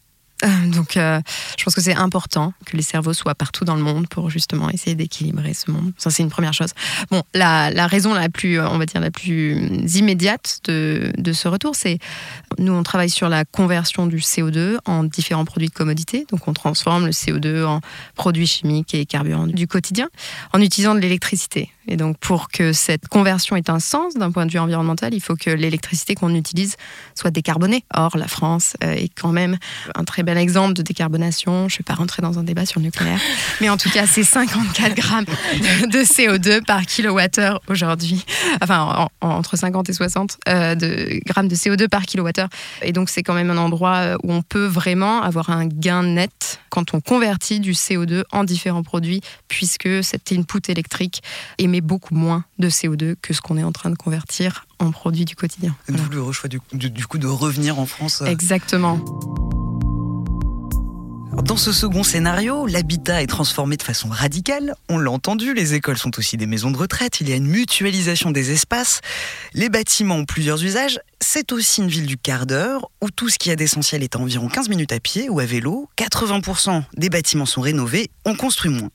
Euh, 0.45 0.49
donc, 0.66 0.97
euh, 0.97 1.21
je 1.59 1.64
pense 1.64 1.75
que 1.75 1.81
c'est 1.81 1.95
important 1.95 2.52
que 2.66 2.76
les 2.76 2.83
cerveaux 2.83 3.14
soient 3.14 3.35
partout 3.35 3.64
dans 3.64 3.76
le 3.76 3.83
monde 3.83 4.07
pour 4.09 4.28
justement 4.28 4.69
essayer 4.69 4.95
d'équilibrer 4.95 5.55
ce 5.55 5.71
monde. 5.71 5.93
Ça, 5.97 6.11
c'est 6.11 6.23
une 6.23 6.31
première 6.31 6.52
chose. 6.52 6.71
Bon, 7.11 7.23
la, 7.35 7.71
raison 7.87 8.12
la 8.12 8.28
plus, 8.28 8.61
on 8.61 8.78
va 8.78 8.87
dire, 8.87 9.00
la 9.00 9.11
plus 9.11 9.97
immédiate 9.97 10.61
de, 10.64 11.12
de 11.16 11.33
ce 11.33 11.49
retour, 11.49 11.75
c'est 11.75 11.99
nous, 12.59 12.73
on 12.73 12.83
travaille 12.83 13.11
sur 13.11 13.28
la 13.28 13.45
conversion 13.45 14.07
du 14.07 14.19
CO2 14.19 14.76
en 14.85 15.05
différents 15.05 15.45
produits 15.45 15.69
de 15.69 15.75
commodité. 15.75 16.26
Donc, 16.31 16.49
on 16.49 16.52
transforme 16.52 17.07
le 17.07 17.12
CO2 17.12 17.64
en 17.64 17.81
produits 18.14 18.47
chimiques 18.47 18.95
et 18.95 19.07
carburants 19.07 19.47
du 19.47 19.66
quotidien 19.66 20.09
en 20.52 20.61
utilisant 20.61 20.95
de 20.95 21.00
l'électricité. 21.00 21.71
Et 21.88 21.97
donc, 21.97 22.19
pour 22.19 22.49
que 22.49 22.73
cette 22.73 23.07
conversion 23.09 23.57
ait 23.57 23.71
un 23.71 23.78
sens 23.78 24.14
d'un 24.14 24.33
point 24.33 24.47
de 24.47 24.50
vue 24.50 24.59
environnemental, 24.59 25.14
il 25.14 25.21
faut 25.21 25.37
que 25.37 25.50
l'électricité 25.50 26.14
qu'on 26.14 26.35
utilise 26.35 26.76
soit 27.14 27.31
décarbonée. 27.31 27.85
Or, 27.95 28.16
la 28.16 28.28
France 28.28 28.76
euh, 28.83 28.93
est 28.93 29.11
quand 29.14 29.33
même 29.33 29.57
un 29.95 30.05
très 30.05 30.23
bel 30.26 30.37
exemple 30.37 30.75
de 30.75 30.83
décarbonation. 30.83 31.68
Je 31.68 31.76
ne 31.76 31.78
vais 31.78 31.85
pas 31.85 31.95
rentrer 31.95 32.21
dans 32.21 32.38
un 32.38 32.42
débat 32.42 32.66
sur 32.66 32.80
le 32.80 32.87
nucléaire, 32.87 33.21
mais 33.61 33.71
en 33.71 33.76
tout 33.76 33.88
cas, 33.88 34.06
c'est 34.06 34.25
54 34.25 34.95
grammes 34.95 35.25
de 35.25 36.00
CO2 36.04 36.62
par 36.64 36.85
kilowattheure 36.85 37.62
aujourd'hui. 37.68 38.25
Enfin, 38.61 39.09
entre 39.23 39.56
50 39.56 39.88
et 39.88 39.92
60 39.92 40.38
euh, 40.49 40.75
de, 40.75 41.21
grammes 41.25 41.49
de 41.49 41.54
CO2 41.54 41.88
par 41.88 42.02
kilowattheure. 42.02 42.49
Et 42.83 42.92
donc, 42.92 43.09
c'est 43.09 43.23
quand 43.23 43.35
même 43.35 43.50
un 43.50 43.56
endroit 43.56 43.97
euh, 43.97 44.16
où 44.23 44.33
on 44.33 44.42
peut 44.42 44.66
vraiment 44.66 45.23
avoir 45.23 45.50
un 45.50 45.66
gain 45.66 46.02
net 46.02 46.61
quand 46.68 46.92
on 46.92 47.00
convertit 47.00 47.61
du 47.61 47.73
CO2 47.73 48.25
en 48.33 48.45
différents 48.45 48.83
produits, 48.83 49.23
puisque 49.49 49.88
cette 50.02 50.33
input 50.33 50.61
électrique 50.68 51.23
émet 51.59 51.80
beaucoup 51.80 52.14
moins 52.14 52.45
de 52.59 52.68
CO2 52.68 53.14
que 53.23 53.33
ce 53.33 53.40
qu'on 53.40 53.56
est 53.56 53.62
en 53.62 53.73
train 53.73 53.90
de 53.90 53.97
convertir 53.97 54.66
en 54.78 54.90
produits 54.90 55.25
du 55.25 55.37
quotidien. 55.37 55.75
D'où 55.88 56.26
le 56.26 56.33
choix 56.33 56.49
du, 56.49 56.61
du, 56.73 57.06
coup 57.06 57.18
de 57.18 57.26
revenir 57.26 57.78
en 57.78 57.87
France. 57.87 58.23
Euh. 58.23 58.26
Exactement. 58.26 59.00
Dans 61.33 61.56
ce 61.56 61.73
second 61.73 62.02
scénario, 62.02 62.66
l'habitat 62.66 63.23
est 63.23 63.26
transformé 63.26 63.76
de 63.76 63.83
façon 63.83 64.09
radicale. 64.09 64.75
On 64.88 64.99
l'a 64.99 65.11
entendu, 65.11 65.54
les 65.54 65.75
écoles 65.75 65.99
sont 65.99 66.18
aussi 66.18 66.37
des 66.37 66.47
maisons 66.47 66.71
de 66.71 66.76
retraite, 66.76 67.21
il 67.21 67.28
y 67.28 67.33
a 67.33 67.37
une 67.37 67.47
mutualisation 67.47 68.30
des 68.30 68.52
espaces, 68.52 69.00
les 69.52 69.68
bâtiments 69.68 70.16
ont 70.16 70.25
plusieurs 70.25 70.62
usages, 70.64 70.99
c'est 71.21 71.52
aussi 71.52 71.83
une 71.83 71.88
ville 71.88 72.06
du 72.06 72.16
quart 72.16 72.47
d'heure 72.47 72.90
où 73.00 73.11
tout 73.11 73.28
ce 73.28 73.38
qui 73.38 73.50
a 73.50 73.56
d'essentiel 73.56 74.02
est 74.02 74.16
à 74.16 74.18
environ 74.18 74.49
15 74.49 74.68
minutes 74.68 74.92
à 74.92 75.00
pied 75.00 75.28
ou 75.28 75.40
à 75.40 75.45
vélo, 75.45 75.88
80% 75.99 76.83
des 76.97 77.11
bâtiments 77.11 77.47
sont 77.47 77.61
rénovés, 77.61 78.11
on 78.25 78.35
construit 78.35 78.71
moins. 78.71 78.90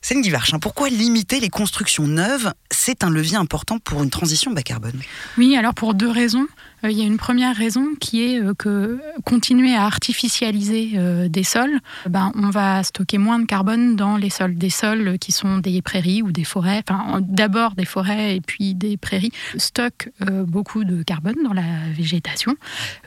C'est 0.00 0.14
une 0.14 0.22
Guivarch, 0.22 0.54
hein. 0.54 0.58
pourquoi 0.58 0.88
limiter 0.88 1.40
les 1.40 1.50
constructions 1.50 2.06
neuves? 2.06 2.52
C'est 2.70 3.04
un 3.04 3.10
levier 3.10 3.36
important 3.36 3.78
pour 3.78 4.02
une 4.02 4.10
transition 4.10 4.52
bas 4.52 4.62
carbone. 4.62 5.00
Oui, 5.38 5.56
alors 5.56 5.74
pour 5.74 5.94
deux 5.94 6.10
raisons. 6.10 6.46
Euh, 6.84 6.90
il 6.90 6.98
y 6.98 7.02
a 7.02 7.04
une 7.04 7.16
première 7.16 7.56
raison 7.56 7.94
qui 8.00 8.22
est 8.22 8.40
euh, 8.40 8.54
que 8.54 9.00
continuer 9.24 9.74
à 9.74 9.84
artificialiser 9.84 10.98
des 11.28 11.44
sols, 11.44 11.78
ben, 12.08 12.32
on 12.34 12.50
va 12.50 12.82
stocker 12.82 13.18
moins 13.18 13.38
de 13.38 13.44
carbone 13.44 13.96
dans 13.96 14.16
les 14.16 14.30
sols. 14.30 14.56
Des 14.56 14.70
sols 14.70 15.18
qui 15.18 15.32
sont 15.32 15.58
des 15.58 15.80
prairies 15.82 16.22
ou 16.22 16.32
des 16.32 16.44
forêts, 16.44 16.82
enfin 16.88 17.20
d'abord 17.20 17.74
des 17.74 17.84
forêts 17.84 18.36
et 18.36 18.40
puis 18.40 18.74
des 18.74 18.96
prairies, 18.96 19.32
stockent 19.56 20.10
beaucoup 20.20 20.84
de 20.84 21.02
carbone 21.02 21.36
dans 21.44 21.52
la 21.52 21.62
végétation. 21.96 22.56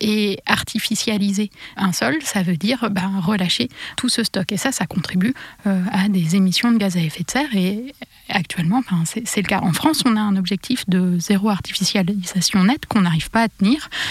Et 0.02 0.40
artificialiser 0.46 1.50
un 1.78 1.92
sol, 1.92 2.16
ça 2.22 2.44
veut 2.44 2.58
dire 2.58 2.90
ben, 2.92 3.20
relâcher 3.20 3.70
tout 3.98 4.10
ce 4.10 4.24
stock. 4.24 4.52
Et 4.52 4.58
ça, 4.58 4.72
ça 4.72 4.86
contribue 4.86 5.34
à 5.66 6.08
des 6.10 6.36
émissions 6.36 6.72
de 6.72 6.78
gaz 6.78 6.98
à 6.98 7.02
effet 7.02 7.24
de 7.24 7.32
serre. 7.32 7.56
Et 7.56 7.94
actuellement, 8.30 8.82
ben, 8.90 9.04
c'est 9.06 9.42
le 9.42 9.48
cas. 9.48 9.60
En 9.62 9.74
France, 9.74 10.04
on 10.06 10.16
a 10.16 10.22
un 10.22 10.36
objectif 10.36 10.88
de 10.90 11.20
zéro 11.20 11.50
artificialisation 11.50 12.64
nette 12.64 12.86
qu'on 12.86 13.02
n'arrive 13.02 13.30
pas 13.30 13.44
à 13.44 13.50
tenir 13.50 13.65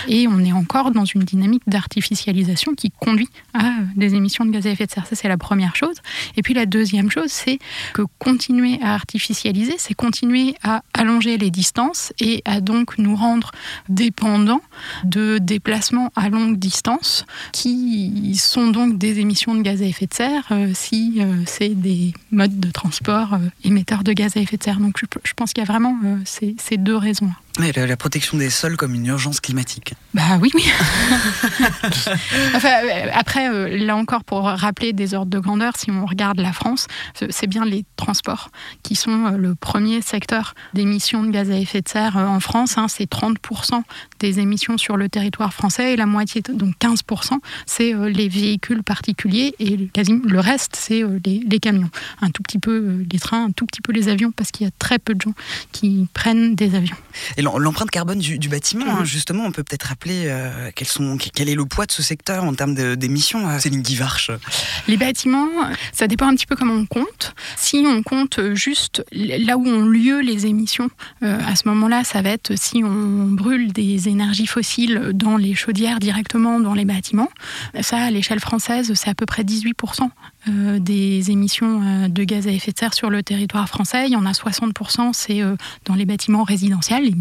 et 0.08 0.28
on 0.28 0.40
est 0.40 0.52
encore 0.52 0.90
dans 0.90 1.04
une 1.04 1.23
dynamique 1.23 1.62
d'artificialisation 1.66 2.75
qui 2.75 2.90
conduit 2.90 3.28
à 3.52 3.73
des 3.96 4.14
émissions 4.14 4.44
de 4.44 4.50
gaz 4.50 4.66
à 4.66 4.70
effet 4.70 4.87
de 4.87 4.90
serre. 4.90 5.06
Ça, 5.06 5.16
c'est 5.16 5.28
la 5.28 5.38
première 5.38 5.76
chose. 5.76 5.96
Et 6.37 6.42
puis 6.42 6.54
la 6.54 6.66
deuxième 6.66 7.11
chose, 7.11 7.30
c'est 7.30 7.58
que 7.92 8.02
continuer 8.18 8.78
à 8.82 8.94
artificialiser, 8.94 9.75
c'est 9.78 9.94
continuer 9.94 10.54
à 10.62 10.82
allonger 10.92 11.38
les 11.38 11.50
distances 11.50 12.12
et 12.20 12.42
à 12.44 12.61
donc 12.61 12.99
nous 12.99 13.16
rendre 13.16 13.50
dépendants 13.88 14.62
de 15.04 15.38
déplacements 15.38 16.11
à 16.16 16.28
longue 16.28 16.58
distance 16.58 17.26
qui 17.52 18.34
sont 18.37 18.68
donc 18.68 18.99
des 18.99 19.20
émissions 19.20 19.54
de 19.54 19.62
gaz 19.62 19.82
à 19.82 19.87
effet 19.87 20.06
de 20.06 20.14
serre 20.14 20.44
euh, 20.50 20.70
si 20.75 21.16
euh, 21.18 21.42
c'est 21.46 21.75
des 21.75 22.12
modes 22.30 22.58
de 22.61 22.70
transport 22.70 23.34
euh, 23.34 23.38
émetteurs 23.64 24.04
de 24.04 24.12
gaz 24.12 24.37
à 24.37 24.40
effet 24.40 24.56
de 24.56 24.62
serre. 24.62 24.80
Donc 24.80 24.99
je, 24.99 25.32
pense 25.34 25.52
qu'il 25.52 25.62
y 25.62 25.66
a 25.66 25.70
vraiment 25.70 25.96
ces, 26.25 26.54
ces 26.58 26.76
deux 26.76 26.96
raisons-là 26.96 27.34
la, 27.58 27.96
protection 27.96 28.37
des 28.37 28.50
sols 28.50 28.76
comme 28.76 28.94
une 28.94 29.06
urgence 29.06 29.40
climatique. 29.40 29.94
Bah 30.12 30.38
oui, 30.40 30.50
oui. 30.54 30.64
Euh, 32.64 33.06
après, 33.12 33.49
euh, 33.50 33.84
là 33.84 33.96
encore, 33.96 34.25
pour 34.25 34.44
rappeler 34.44 34.92
des 34.92 35.14
ordres 35.14 35.30
de 35.30 35.38
grandeur, 35.38 35.75
si 35.76 35.90
on 35.90 36.06
regarde 36.06 36.40
la 36.40 36.52
France, 36.52 36.87
c'est 37.30 37.46
bien 37.46 37.64
les 37.64 37.84
transports 37.96 38.50
qui 38.82 38.94
sont 38.94 39.26
euh, 39.26 39.37
le 39.37 39.54
premier 39.54 40.00
secteur 40.00 40.54
d'émissions 40.73 41.23
de 41.23 41.30
gaz 41.30 41.50
à 41.50 41.56
effet 41.56 41.82
de 41.82 41.88
serre 41.88 42.16
en 42.16 42.40
France. 42.40 42.78
Hein. 42.78 42.87
c'est 42.88 43.11
30% 43.11 43.82
des 44.20 44.40
émissions 44.40 44.78
sur 44.78 44.96
le 44.96 45.08
territoire 45.08 45.52
français 45.52 45.92
et 45.92 45.96
la 45.96 46.06
moitié, 46.06 46.42
donc 46.42 46.75
15%, 46.80 47.38
c'est 47.66 47.92
les 47.92 48.28
véhicules 48.28 48.82
particuliers 48.82 49.54
et 49.58 49.76
le 49.76 50.40
reste, 50.40 50.76
c'est 50.76 51.02
les, 51.25 51.58
camions. 51.61 51.90
Un 52.23 52.30
tout 52.30 52.42
petit 52.42 52.58
peu 52.58 53.04
les 53.11 53.18
trains, 53.18 53.46
un 53.46 53.50
tout 53.50 53.66
petit 53.66 53.82
peu 53.82 53.92
les 53.92 54.08
avions 54.08 54.32
parce 54.32 54.50
qu'il 54.50 54.64
y 54.64 54.68
a 54.68 54.73
très 54.78 54.99
peu 54.99 55.14
de 55.14 55.20
gens 55.20 55.34
qui 55.73 56.08
prennent 56.14 56.54
des 56.54 56.75
avions 56.75 56.96
l'empreinte 57.44 57.90
carbone 57.90 58.18
du, 58.18 58.48
bâtiment, 58.48 58.86
hein, 58.88 59.04
justement, 59.04 59.44
on 59.44 59.52
peut 59.52 59.62
peut-être 59.62 59.84
rappeler 59.84 60.24
euh, 60.26 60.70
sont, 60.84 61.16
quel 61.16 61.48
est 61.48 61.54
le 61.54 61.64
poids 61.64 61.86
de 61.86 61.92
ce 61.92 62.02
secteur 62.02 62.44
en 62.44 62.54
termes 62.54 62.74
d'émissions, 62.96 63.48
euh, 63.48 63.58
Céline 63.58 63.82
Guivarch 63.82 64.30
Les 64.88 64.96
bâtiments, 64.96 65.48
ça 65.92 66.06
dépend 66.06 66.26
un 66.26 66.34
petit 66.34 66.46
peu 66.46 66.56
comment 66.56 66.74
on 66.74 66.86
compte. 66.86 67.34
Si 67.56 67.84
on 67.86 68.02
compte 68.02 68.40
juste 68.54 69.04
là 69.12 69.56
où 69.56 69.66
ont 69.66 69.86
lieu 69.86 70.20
les 70.20 70.46
émissions, 70.46 70.90
euh, 71.22 71.38
à 71.46 71.56
ce 71.56 71.68
moment-là, 71.68 72.04
ça 72.04 72.22
va 72.22 72.30
être 72.30 72.52
si 72.56 72.82
on 72.84 73.26
brûle 73.26 73.72
des 73.72 74.08
énergies 74.08 74.46
fossiles 74.46 75.10
dans 75.14 75.36
les 75.36 75.54
chaudières 75.54 76.00
directement 76.00 76.60
dans 76.60 76.74
les 76.74 76.84
bâtiments. 76.84 77.30
Ça, 77.80 77.98
à 77.98 78.10
l'échelle 78.10 78.40
française, 78.40 78.92
c'est 78.94 79.10
à 79.10 79.14
peu 79.14 79.26
près 79.26 79.42
18% 79.42 80.10
euh, 80.46 80.78
des 80.78 81.30
émissions 81.30 81.80
euh, 81.82 82.08
de 82.08 82.22
gaz 82.22 82.46
à 82.46 82.50
effet 82.50 82.70
de 82.70 82.78
serre 82.78 82.92
sur 82.92 83.08
le 83.08 83.22
territoire 83.22 83.66
français. 83.66 84.06
Il 84.06 84.12
y 84.12 84.16
en 84.16 84.26
a 84.26 84.32
60%, 84.32 85.14
c'est 85.14 85.40
euh, 85.40 85.56
dans 85.86 85.94
les 85.94 86.04
bâtiments 86.04 86.42
résidentiels, 86.42 87.04
les, 87.04 87.14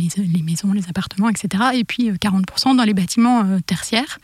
maisons, 0.44 0.74
les 0.74 0.90
appartements, 0.90 1.30
etc. 1.30 1.64
Et 1.74 1.86
puis 1.86 2.12
40% 2.12 2.76
dans 2.76 2.84
les 2.84 2.94
bâtiments 2.94 3.44
tertiaires. 3.66 4.20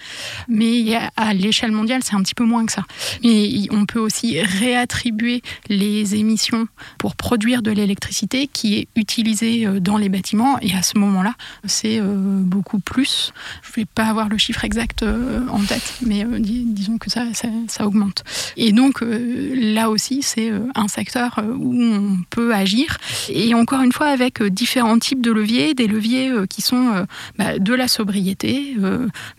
Mais 0.49 0.97
à 1.15 1.33
l'échelle 1.33 1.71
mondiale, 1.71 2.01
c'est 2.03 2.15
un 2.15 2.21
petit 2.23 2.35
peu 2.35 2.43
moins 2.43 2.65
que 2.65 2.73
ça. 2.73 2.83
Mais 3.23 3.67
on 3.71 3.85
peut 3.85 3.99
aussi 3.99 4.41
réattribuer 4.41 5.41
les 5.69 6.15
émissions 6.15 6.67
pour 6.97 7.15
produire 7.15 7.61
de 7.61 7.71
l'électricité 7.71 8.47
qui 8.47 8.75
est 8.75 8.87
utilisée 8.95 9.65
dans 9.79 9.97
les 9.97 10.09
bâtiments. 10.09 10.59
Et 10.61 10.73
à 10.73 10.81
ce 10.81 10.97
moment-là, 10.97 11.35
c'est 11.65 12.01
beaucoup 12.01 12.79
plus. 12.79 13.31
Je 13.63 13.69
ne 13.69 13.75
vais 13.75 13.85
pas 13.85 14.05
avoir 14.05 14.29
le 14.29 14.37
chiffre 14.37 14.65
exact 14.65 15.03
en 15.03 15.63
tête, 15.63 15.95
mais 16.05 16.25
disons 16.39 16.97
que 16.97 17.09
ça, 17.09 17.25
ça, 17.33 17.47
ça 17.67 17.85
augmente. 17.85 18.23
Et 18.57 18.71
donc, 18.71 18.88
donc 18.89 19.03
euh, 19.03 19.53
là 19.55 19.91
aussi, 19.91 20.23
c'est 20.23 20.49
euh, 20.49 20.61
un 20.73 20.87
secteur 20.87 21.37
euh, 21.37 21.53
où 21.53 21.79
on 21.79 22.17
peut 22.31 22.55
agir. 22.55 22.97
Et 23.29 23.53
encore 23.53 23.81
une 23.83 23.91
fois, 23.91 24.07
avec 24.07 24.41
différents 24.41 24.97
types 24.97 25.21
de 25.21 25.31
leviers, 25.31 25.75
des 25.75 25.85
leviers 25.85 26.31
qui 26.49 26.63
sont 26.63 27.05
bah, 27.37 27.59
de 27.59 27.73
la 27.75 27.87
sobriété, 27.87 28.75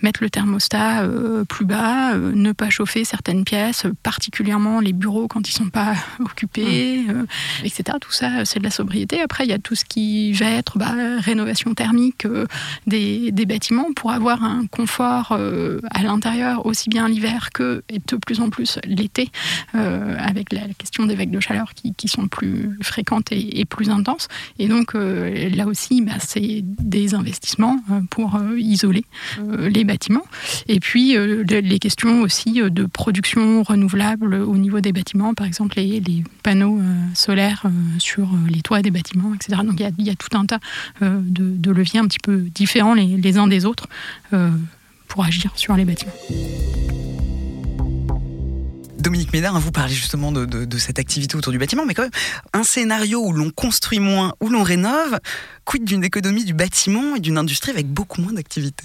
mettre 0.03 0.23
le 0.23 0.31
thermostat 0.31 1.05
plus 1.49 1.65
bas, 1.65 2.17
ne 2.17 2.53
pas 2.53 2.71
chauffer 2.71 3.05
certaines 3.05 3.45
pièces, 3.45 3.87
particulièrement 4.03 4.81
les 4.81 4.93
bureaux 4.93 5.27
quand 5.27 5.49
ils 5.49 5.53
ne 5.55 5.65
sont 5.65 5.71
pas 5.71 5.95
occupés, 6.21 7.05
mmh. 7.09 7.65
etc. 7.65 7.99
Tout 8.01 8.13
ça, 8.13 8.45
c'est 8.45 8.59
de 8.59 8.65
la 8.65 8.71
sobriété. 8.71 9.21
Après, 9.21 9.45
il 9.45 9.51
y 9.51 9.55
a 9.55 9.59
tout 9.59 9.75
ce 9.75 9.85
qui 9.85 10.33
va 10.33 10.51
être 10.51 10.79
bah, 10.79 10.95
rénovation 11.19 11.75
thermique 11.75 12.27
des, 12.87 13.33
des, 13.33 13.47
bâtiments 13.47 13.93
pour 13.97 14.13
avoir 14.13 14.45
un 14.45 14.67
confort 14.67 15.33
à 15.91 16.03
l'intérieur, 16.03 16.67
aussi 16.67 16.89
bien 16.89 17.09
l'hiver 17.09 17.51
que, 17.53 17.83
et 17.89 17.99
de 17.99 18.17
plus 18.17 18.41
en 18.41 18.51
plus 18.51 18.79
l'été, 18.85 19.31
euh, 19.75 20.17
avec 20.19 20.53
la, 20.53 20.61
question 20.79 21.07
des 21.07 21.15
vagues 21.15 21.31
de 21.31 21.41
chaleur 21.41 21.73
qui, 21.75 22.09
sont 22.09 22.29
plus 22.29 22.79
fréquentes 22.83 23.31
et, 23.31 23.65
plus 23.65 23.91
intenses. 23.91 24.29
Et 24.59 24.69
donc 24.69 24.95
euh, 24.95 25.49
là 25.51 25.67
aussi, 25.67 26.03
bah, 26.03 26.15
c'est 26.19 26.63
des 26.63 27.15
investissements 27.15 27.79
euh, 27.91 28.01
pour 28.11 28.41
isoler 28.57 29.05
les 29.59 29.85
bâtiments. 29.85 30.25
Et 30.69 30.81
puis 30.81 31.17
les 31.17 31.79
questions 31.79 32.23
aussi 32.23 32.61
de 32.63 32.85
production 32.87 33.63
renouvelable 33.63 34.35
au 34.35 34.57
niveau 34.57 34.81
des 34.81 34.93
bâtiments, 34.93 35.35
par 35.35 35.47
exemple 35.47 35.77
les, 35.77 36.25
panneaux 36.43 36.81
solaires 37.15 37.65
sur 37.99 38.29
les 38.49 38.63
toits 38.63 38.83
des 38.83 38.91
bâtiments, 38.91 39.35
etc. 39.35 39.61
Donc 39.65 39.81
il 39.99 40.07
y, 40.07 40.11
a 40.11 40.15
tout 40.15 40.37
un 40.37 40.47
tas 40.47 40.59
de, 41.01 41.71
leviers 41.71 42.01
un 42.01 42.07
petit 42.07 42.19
peu 42.19 42.39
différents 42.55 42.95
les 42.95 43.39
uns 43.39 43.47
des 43.47 43.65
autres 43.67 43.89
pour 45.09 45.25
agir 45.25 45.53
sur 45.57 45.77
les 45.77 45.85
bâtiments. 45.85 46.13
Dominique 49.01 49.33
Ménard, 49.33 49.59
vous 49.59 49.73
parlez 49.73 49.95
justement 49.95 50.31
de, 50.31 50.79
cette 50.79 50.99
activité 50.99 51.35
autour 51.37 51.53
du 51.53 51.59
bâtiment, 51.59 51.87
mais 51.87 51.95
quand 51.95 52.03
même, 52.03 52.11
un 52.53 52.63
scénario 52.63 53.21
où 53.25 53.33
l'on 53.33 53.51
construit 53.51 53.99
moins, 53.99 54.35
où 54.41 54.49
l'on 54.49 54.63
rénove, 54.63 55.19
quid 55.65 55.85
d'une 55.85 56.05
économie 56.05 56.45
du 56.45 56.53
bâtiment 56.53 57.17
et 57.17 57.21
d'une 57.21 57.39
industrie 57.39 57.71
avec 57.71 57.87
beaucoup 57.87 58.21
moins 58.21 58.35
d'activité 58.35 58.85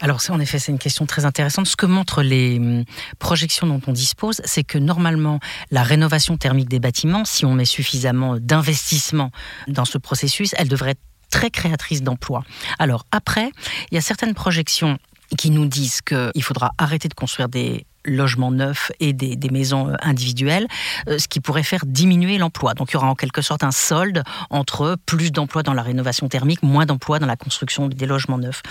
Alors, 0.00 0.20
en 0.28 0.38
effet, 0.38 0.60
c'est 0.60 0.70
une 0.70 0.78
question 0.78 1.04
très 1.04 1.24
intéressante. 1.24 1.66
Ce 1.66 1.76
que 1.76 1.86
montrent 1.86 2.22
les 2.22 2.58
hum, 2.58 2.84
projections 3.18 3.66
dont 3.66 3.80
on 3.88 3.92
dispose, 3.92 4.40
c'est 4.44 4.62
que 4.62 4.78
normalement, 4.78 5.40
la 5.72 5.82
rénovation 5.82 6.36
thermique 6.36 6.68
des 6.68 6.80
bâtiments, 6.80 7.24
si 7.24 7.44
on 7.44 7.54
met 7.54 7.64
suffisamment 7.64 8.36
d'investissement 8.38 9.32
dans 9.66 9.84
ce 9.84 9.98
processus, 9.98 10.54
elle 10.58 10.68
devrait 10.68 10.90
être 10.90 11.00
très 11.30 11.50
créatrice 11.50 12.02
d'emplois. 12.02 12.44
Alors 12.78 13.04
après, 13.10 13.50
il 13.90 13.96
y 13.96 13.98
a 13.98 14.02
certaines 14.02 14.34
projections 14.34 14.98
qui 15.36 15.50
nous 15.50 15.66
disent 15.66 16.02
qu'il 16.02 16.42
faudra 16.42 16.72
arrêter 16.78 17.08
de 17.08 17.14
construire 17.14 17.48
des 17.48 17.86
logements 18.04 18.50
neufs 18.50 18.92
et 19.00 19.12
des, 19.12 19.50
maisons 19.50 19.88
euh, 19.88 19.94
individuelles, 20.02 20.66
euh, 21.08 21.18
ce 21.18 21.28
qui 21.28 21.40
pourrait 21.40 21.62
faire 21.62 21.84
diminuer 21.86 22.38
l'emploi. 22.38 22.74
Donc 22.74 22.90
il 22.90 22.94
y 22.94 22.96
aura 22.96 23.08
en 23.08 23.14
quelque 23.14 23.42
sorte 23.42 23.64
un 23.64 23.72
solde 23.72 24.22
entre 24.48 24.96
plus 25.06 25.32
d'emplois 25.32 25.62
dans 25.62 25.74
la 25.74 25.82
rénovation 25.82 26.28
thermique, 26.28 26.62
moins 26.62 26.86
d'emplois 26.86 27.18
dans 27.18 27.26
la 27.26 27.36
construction 27.36 27.88
des 27.88 28.06
logements 28.06 28.38
neufs. 28.38 28.62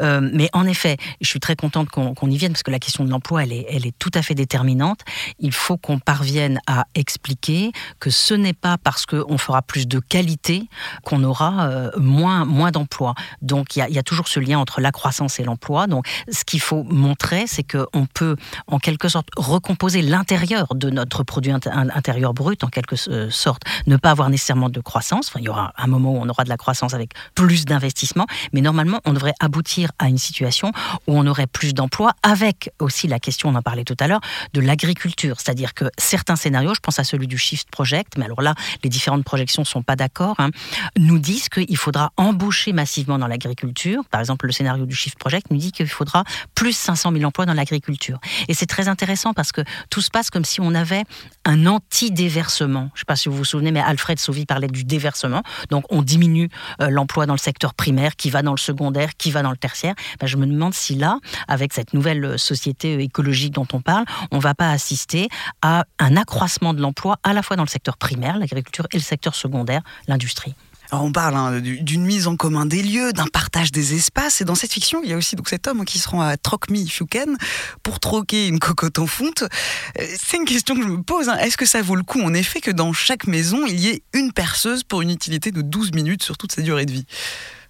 Euh, 0.00 0.20
mais 0.32 0.50
en 0.52 0.66
effet, 0.66 0.96
je 1.20 1.28
suis 1.28 1.40
très 1.40 1.56
contente 1.56 1.88
qu'on 1.88 2.30
y 2.30 2.36
vienne 2.36 2.52
parce 2.52 2.62
que 2.62 2.70
la 2.70 2.78
question 2.78 3.04
de 3.04 3.10
l'emploi, 3.10 3.44
elle 3.44 3.52
est, 3.52 3.94
tout 3.98 4.10
à 4.14 4.22
fait 4.22 4.34
déterminante. 4.34 5.00
Il 5.38 5.52
faut 5.52 5.76
qu'on 5.76 5.98
parvienne 5.98 6.60
à 6.66 6.84
expliquer 6.94 7.72
que 7.98 8.10
ce 8.10 8.34
n'est 8.34 8.52
pas 8.52 8.76
parce 8.78 9.06
qu'on 9.06 9.38
fera 9.38 9.62
plus 9.62 9.86
de 9.86 9.98
qualité 9.98 10.68
qu'on 11.04 11.22
aura 11.24 11.90
moins, 11.96 12.44
moins 12.44 12.70
d'emplois. 12.70 13.14
Donc 13.42 13.76
il 13.76 13.78
y, 13.78 13.82
a, 13.82 13.88
y, 13.88 13.98
a, 13.98 14.02
toujours 14.02 14.28
ce 14.28 14.40
lien 14.40 14.58
entre 14.58 14.80
la 14.80 14.92
croissance 14.92 15.40
et 15.40 15.44
l'emploi. 15.44 15.86
Donc 15.86 16.06
ce 16.30 16.44
qu'il 16.44 16.60
faut 16.60 16.82
montrer, 16.84 17.46
c'est 17.46 17.64
qu'on 17.64 18.06
peut 18.12 18.36
quelque 18.78 19.08
sorte 19.08 19.28
recomposer 19.36 20.02
l'intérieur 20.02 20.74
de 20.74 20.90
notre 20.90 21.22
produit 21.22 21.52
intérieur 21.52 22.34
brut, 22.34 22.64
en 22.64 22.68
quelque 22.68 22.96
euh, 23.08 23.30
sorte, 23.30 23.62
ne 23.86 23.96
pas 23.96 24.10
avoir 24.10 24.30
nécessairement 24.30 24.68
de 24.70 24.80
croissance. 24.80 25.32
Il 25.36 25.44
y 25.44 25.48
aura 25.48 25.72
un 25.76 25.86
moment 25.86 26.12
où 26.12 26.18
on 26.18 26.28
aura 26.28 26.44
de 26.44 26.48
la 26.48 26.56
croissance 26.56 26.94
avec 26.94 27.12
plus 27.34 27.64
d'investissement, 27.64 28.26
mais 28.52 28.60
normalement, 28.60 29.00
on 29.04 29.12
devrait 29.12 29.34
aboutir 29.40 29.90
à 29.98 30.08
une 30.08 30.18
situation 30.18 30.72
où 31.06 31.18
on 31.18 31.26
aurait 31.26 31.46
plus 31.46 31.74
d'emplois, 31.74 32.12
avec 32.22 32.70
aussi 32.80 33.08
la 33.08 33.18
question, 33.18 33.48
on 33.48 33.54
en 33.54 33.62
parlait 33.62 33.84
tout 33.84 33.96
à 34.00 34.08
l'heure, 34.08 34.20
de 34.52 34.60
l'agriculture. 34.60 35.36
C'est-à-dire 35.40 35.74
que 35.74 35.86
certains 35.98 36.36
scénarios, 36.36 36.74
je 36.74 36.80
pense 36.80 36.98
à 36.98 37.04
celui 37.04 37.26
du 37.26 37.38
Shift 37.38 37.70
Project, 37.70 38.14
mais 38.18 38.24
alors 38.24 38.42
là, 38.42 38.54
les 38.82 38.90
différentes 38.90 39.24
projections 39.24 39.62
ne 39.62 39.66
sont 39.66 39.82
pas 39.82 39.96
d'accord, 39.96 40.36
hein, 40.38 40.50
nous 40.98 41.18
disent 41.18 41.48
qu'il 41.48 41.76
faudra 41.76 42.12
embaucher 42.16 42.72
massivement 42.72 43.18
dans 43.18 43.26
l'agriculture. 43.26 44.04
Par 44.10 44.20
exemple, 44.20 44.46
le 44.46 44.52
scénario 44.52 44.86
du 44.86 44.94
Shift 44.94 45.18
Project 45.18 45.50
nous 45.50 45.58
dit 45.58 45.72
qu'il 45.72 45.88
faudra 45.88 46.24
plus 46.54 46.76
500 46.76 47.12
000 47.12 47.24
emplois 47.24 47.46
dans 47.46 47.54
l'agriculture. 47.54 48.18
Et 48.48 48.54
c'est 48.54 48.65
c'est 48.66 48.74
très 48.74 48.88
intéressant 48.88 49.32
parce 49.32 49.52
que 49.52 49.60
tout 49.90 50.00
se 50.00 50.10
passe 50.10 50.28
comme 50.28 50.44
si 50.44 50.60
on 50.60 50.74
avait 50.74 51.04
un 51.44 51.66
anti-déversement. 51.66 52.90
Je 52.94 52.96
ne 52.96 52.98
sais 52.98 53.04
pas 53.06 53.14
si 53.14 53.28
vous 53.28 53.36
vous 53.36 53.44
souvenez, 53.44 53.70
mais 53.70 53.80
Alfred 53.80 54.18
Sauvy 54.18 54.44
parlait 54.44 54.66
du 54.66 54.82
déversement. 54.82 55.42
Donc 55.70 55.84
on 55.90 56.02
diminue 56.02 56.48
euh, 56.80 56.88
l'emploi 56.90 57.26
dans 57.26 57.34
le 57.34 57.38
secteur 57.38 57.74
primaire, 57.74 58.16
qui 58.16 58.28
va 58.28 58.42
dans 58.42 58.50
le 58.50 58.58
secondaire, 58.58 59.16
qui 59.16 59.30
va 59.30 59.42
dans 59.42 59.52
le 59.52 59.56
tertiaire. 59.56 59.94
Ben, 60.18 60.26
je 60.26 60.36
me 60.36 60.46
demande 60.46 60.74
si 60.74 60.96
là, 60.96 61.20
avec 61.46 61.72
cette 61.72 61.94
nouvelle 61.94 62.24
euh, 62.24 62.38
société 62.38 63.00
écologique 63.00 63.54
dont 63.54 63.68
on 63.72 63.80
parle, 63.80 64.04
on 64.32 64.38
ne 64.38 64.42
va 64.42 64.54
pas 64.54 64.70
assister 64.70 65.28
à 65.62 65.84
un 66.00 66.16
accroissement 66.16 66.74
de 66.74 66.80
l'emploi 66.80 67.18
à 67.22 67.32
la 67.32 67.42
fois 67.42 67.54
dans 67.54 67.64
le 67.64 67.68
secteur 67.68 67.96
primaire, 67.96 68.36
l'agriculture, 68.36 68.88
et 68.92 68.96
le 68.96 69.02
secteur 69.02 69.36
secondaire, 69.36 69.82
l'industrie. 70.08 70.56
Alors 70.90 71.04
on 71.04 71.12
parle 71.12 71.34
hein, 71.34 71.60
d'une 71.60 72.04
mise 72.04 72.26
en 72.26 72.36
commun 72.36 72.66
des 72.66 72.82
lieux, 72.82 73.12
d'un 73.12 73.26
partage 73.26 73.72
des 73.72 73.94
espaces. 73.94 74.40
Et 74.40 74.44
dans 74.44 74.54
cette 74.54 74.72
fiction, 74.72 75.00
il 75.02 75.10
y 75.10 75.12
a 75.12 75.16
aussi 75.16 75.36
donc 75.36 75.48
cet 75.48 75.66
homme 75.66 75.84
qui 75.84 75.98
se 75.98 76.08
rend 76.08 76.20
à 76.20 76.36
Trocmi 76.36 76.88
Fuken 76.88 77.36
pour 77.82 78.00
troquer 78.00 78.46
une 78.46 78.58
cocotte 78.58 78.98
en 78.98 79.06
fonte. 79.06 79.42
Euh, 79.42 80.06
c'est 80.20 80.36
une 80.36 80.44
question 80.44 80.76
que 80.76 80.82
je 80.82 80.88
me 80.88 81.02
pose. 81.02 81.28
Hein. 81.28 81.36
Est-ce 81.38 81.56
que 81.56 81.66
ça 81.66 81.82
vaut 81.82 81.96
le 81.96 82.02
coup, 82.02 82.20
en 82.20 82.34
effet, 82.34 82.60
que 82.60 82.70
dans 82.70 82.92
chaque 82.92 83.26
maison, 83.26 83.66
il 83.66 83.80
y 83.80 83.88
ait 83.88 84.02
une 84.12 84.32
perceuse 84.32 84.84
pour 84.84 85.02
une 85.02 85.10
utilité 85.10 85.50
de 85.50 85.62
12 85.62 85.92
minutes 85.92 86.22
sur 86.22 86.36
toute 86.36 86.52
sa 86.52 86.62
durée 86.62 86.86
de 86.86 86.92
vie? 86.92 87.06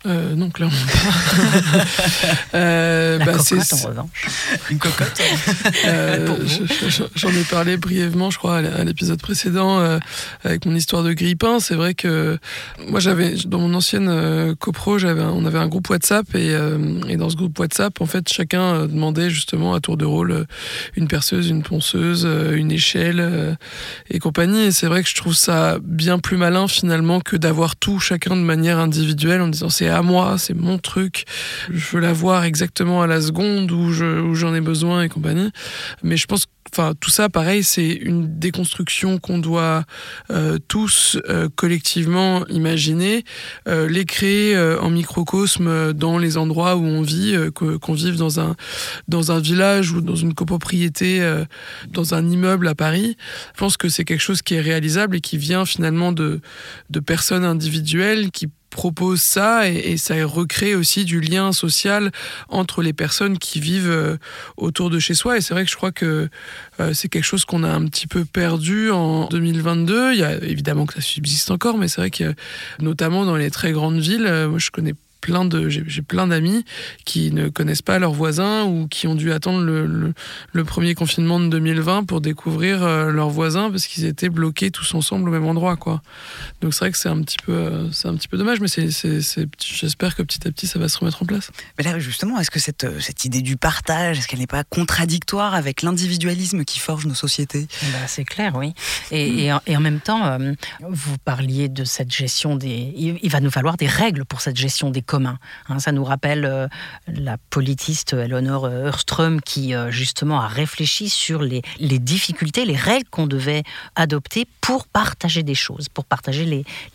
Euh, 0.07 0.35
non, 0.37 0.51
clairement 0.51 0.75
pas. 0.87 1.85
euh, 2.55 3.19
La 3.19 3.25
bah, 3.25 3.33
cocotte, 3.33 3.73
en 3.73 3.89
revanche. 3.89 4.27
Une 4.71 4.79
cocotte 4.79 5.21
euh, 5.87 6.37
J'en 7.15 7.31
ai 7.31 7.45
parlé 7.51 7.77
brièvement, 7.77 8.31
je 8.31 8.39
crois, 8.39 8.59
à 8.59 8.85
l'épisode 8.85 9.21
précédent, 9.21 9.81
euh, 9.81 9.99
avec 10.45 10.65
mon 10.65 10.75
histoire 10.75 11.03
de 11.03 11.13
grippin. 11.13 11.59
C'est 11.59 11.75
vrai 11.75 11.95
que 11.95 12.39
moi, 12.89 13.01
j'avais, 13.01 13.35
dans 13.47 13.59
mon 13.59 13.75
ancienne 13.75 14.55
copro, 14.57 14.99
j'avais, 14.99 15.23
on 15.23 15.45
avait 15.45 15.59
un 15.59 15.69
groupe 15.69 15.91
WhatsApp, 15.91 16.27
et, 16.35 16.55
et, 17.09 17.17
dans 17.17 17.31
ce 17.31 17.37
groupe 17.37 17.59
WhatsApp, 17.59 18.01
en 18.01 18.07
fait, 18.07 18.33
chacun 18.33 18.87
demandait 18.87 19.31
justement 19.31 19.75
à 19.75 19.81
tour 19.81 19.97
de 19.97 20.05
rôle 20.05 20.47
une 20.95 21.09
perceuse, 21.09 21.49
une 21.49 21.63
ponceuse, 21.63 22.29
une 22.55 22.71
échelle 22.71 23.57
et 24.11 24.19
compagnie. 24.19 24.65
Et 24.65 24.73
c'est 24.73 24.87
vrai 24.87 25.03
que 25.03 25.09
je 25.09 25.15
trouve 25.15 25.35
ça 25.35 25.79
bien 25.83 26.19
plus 26.19 26.37
malin, 26.37 26.69
finalement, 26.69 27.21
que 27.21 27.37
d'avoir 27.37 27.77
tout 27.77 27.99
chacun 27.99 28.37
de 28.37 28.43
manière 28.43 28.79
individuelle 28.79 29.41
en 29.41 29.49
disant 29.49 29.69
c'est 29.69 29.89
à 29.97 30.03
moi, 30.03 30.37
c'est 30.39 30.55
mon 30.55 30.79
truc, 30.79 31.25
je 31.71 31.97
veux 31.97 32.01
l'avoir 32.01 32.45
exactement 32.45 33.03
à 33.03 33.07
la 33.07 33.21
seconde 33.21 33.71
où 33.73 33.93
j'en 33.93 34.55
ai 34.55 34.61
besoin 34.61 35.03
et 35.03 35.09
compagnie. 35.09 35.51
Mais 36.03 36.17
je 36.17 36.27
pense 36.27 36.47
que 36.47 36.51
Enfin, 36.73 36.95
tout 36.99 37.11
ça, 37.11 37.29
pareil, 37.29 37.63
c'est 37.63 37.89
une 37.89 38.39
déconstruction 38.39 39.19
qu'on 39.19 39.39
doit 39.39 39.85
euh, 40.31 40.59
tous 40.69 41.17
euh, 41.29 41.49
collectivement 41.55 42.47
imaginer, 42.49 43.25
euh, 43.69 43.89
les 43.89 44.05
créer 44.05 44.59
en 44.81 44.91
microcosme 44.91 45.93
dans 45.93 46.19
les 46.19 46.37
endroits 46.37 46.77
où 46.77 46.85
on 46.85 47.03
vit, 47.03 47.37
qu'on 47.55 47.93
vive 47.93 48.17
dans 48.17 48.41
un 48.41 48.57
dans 49.09 49.33
un 49.33 49.41
village 49.41 49.93
ou 49.93 50.01
dans 50.01 50.17
une 50.17 50.35
copropriété, 50.35 51.21
dans 51.89 52.15
un 52.15 52.29
immeuble 52.29 52.69
à 52.69 52.75
Paris. 52.75 53.17
Je 53.55 53.59
pense 53.59 53.77
que 53.77 53.89
c'est 53.89 54.05
quelque 54.05 54.21
chose 54.21 54.43
qui 54.43 54.55
est 54.55 54.61
réalisable 54.61 55.17
et 55.17 55.21
qui 55.21 55.39
vient 55.39 55.65
finalement 55.65 56.13
de 56.13 56.41
de 56.91 57.01
personnes 57.01 57.45
individuelles 57.45 58.31
qui 58.31 58.49
propose 58.77 59.23
ça 59.23 59.69
et, 59.71 59.97
ça 59.97 60.15
recrée 60.27 60.75
aussi 60.75 61.07
du 61.07 61.21
lien 61.21 61.51
social 61.53 62.13
entre 62.51 62.83
les 62.83 62.93
personnes 62.93 63.39
qui 63.39 63.59
vivent 63.59 63.91
euh, 63.91 64.19
autour 64.59 64.91
de 64.91 64.99
chez 64.99 65.15
soi. 65.15 65.39
Et 65.39 65.41
c'est 65.41 65.55
vrai 65.55 65.65
que 65.65 65.71
je 65.71 65.77
crois 65.77 65.93
que 65.93 66.29
euh, 66.79 66.93
c'est 66.93 67.09
quelque 67.09 67.25
chose 67.25 67.47
qu'on 67.47 67.65
a 67.65 67.71
un 67.71 67.87
petit 67.87 68.07
peu 68.07 68.27
perdu 68.27 68.91
en 68.91 69.29
2022. 69.29 70.13
Il 70.13 70.19
y 70.19 70.25
a 70.25 70.35
évidemment 70.45 70.85
que 70.85 70.93
ça 70.93 71.01
subsiste 71.01 71.51
encore, 71.51 71.79
mais 71.79 71.89
c'est 71.89 72.03
vrai 72.03 72.11
que 72.11 72.35
notamment 72.79 73.25
dans 73.25 73.37
les 73.37 73.51
très 73.51 73.73
grandes 73.73 73.99
villes, 73.99 74.27
euh, 74.27 74.47
moi 74.47 74.59
je 74.59 74.71
connais 74.71 74.95
plein 75.27 75.45
de, 75.45 75.69
j'ai 75.69 76.03
plein 76.03 76.29
d'amis 76.29 76.65
qui 77.05 77.33
ne 77.33 77.49
connaissent 77.49 77.83
pas 77.83 77.99
leurs 77.99 78.13
voisins 78.13 78.63
ou 78.63 78.87
qui 78.87 79.09
ont 79.09 79.17
dû 79.17 79.33
attendre 79.33 79.61
le, 79.61 80.15
le, 80.53 80.65
premier 80.65 80.95
confinement 80.95 81.41
de 81.41 81.49
2020 81.49 82.05
pour 82.05 82.21
découvrir 82.21 82.85
euh, 82.85 83.11
leurs 83.11 83.31
voisins 83.31 83.69
parce 83.69 83.89
qu'ils 83.89 84.05
étaient 84.05 84.29
bloqués 84.29 84.71
tous 84.71 84.95
ensemble 84.95 85.29
au 85.29 85.33
même 85.33 85.45
endroit, 85.45 85.75
quoi. 85.75 86.01
Donc 86.61 86.75
c'est 86.75 86.79
vrai 86.79 86.93
que 86.93 86.97
c'est 86.97 87.09
un 87.09 87.21
petit 87.23 87.39
peu, 87.45 87.53
euh, 87.53 87.91
c'est 87.91 88.07
un 88.07 88.15
petit 88.15 88.29
peu 88.29 88.39
dommage, 88.39 88.61
mais 88.61 88.69
c'est, 88.69 88.89
j'espère 89.59 90.15
que 90.15 90.23
petit 90.23 90.47
à 90.47 90.53
petit 90.53 90.69
ça 90.69 90.79
va 90.79 90.89
se 90.89 90.97
remettre 90.99 91.21
en 91.25 91.27
place. 91.27 91.51
Mais 91.77 91.83
là, 91.83 91.99
justement, 91.99 92.39
est-ce 92.39 92.53
que 92.53 92.61
cette, 92.61 92.85
euh, 92.85 93.01
cette 93.01 93.25
idée 93.25 93.43
du 93.43 93.57
partage, 93.57 94.19
est-ce 94.19 94.29
qu'elle 94.29 94.39
n'est 94.39 94.47
pas 94.47 94.63
contradictoire 94.63 95.55
avec 95.55 95.83
l'individualisme 95.83 96.65
qui 96.65 96.79
forge 96.79 97.05
nos 97.07 97.15
sociétés? 97.15 97.67
Bah, 97.83 98.07
C'est 98.07 98.25
clair, 98.25 98.55
oui. 98.55 98.75
Et, 99.11 99.47
et, 99.47 99.77
en, 99.77 99.81
même 99.81 99.99
temps, 99.99 100.39
vous 100.89 101.19
parliez 101.19 101.69
de 101.69 101.83
cette 101.83 102.15
gestion 102.15 102.55
des, 102.55 102.95
il, 102.97 103.31
va 103.31 103.41
nous 103.41 103.51
falloir 103.51 103.77
des 103.77 103.89
règles 103.89 104.25
pour 104.25 104.41
cette 104.41 104.57
gestion 104.57 104.91
des 104.91 105.03
Hein, 105.25 105.79
ça 105.79 105.93
nous 105.93 106.05
rappelle 106.05 106.45
euh, 106.45 106.67
la 107.07 107.39
politiste 107.51 108.13
Eleanor 108.13 108.69
Hurström 108.69 109.41
qui 109.41 109.75
euh, 109.75 109.91
justement 109.91 110.41
a 110.41 110.49
réfléchi 110.49 111.09
sur 111.09 111.43
les, 111.43 111.63
difficultés, 111.79 112.65
les 112.65 112.77
règles 112.77 113.09
qu'on 113.11 113.27
devait 113.27 113.63
adopter 113.95 114.47
pour 114.61 114.87
partager 114.87 115.43
des 115.43 115.55
choses, 115.55 115.89
pour 115.89 116.05
partager 116.05 116.45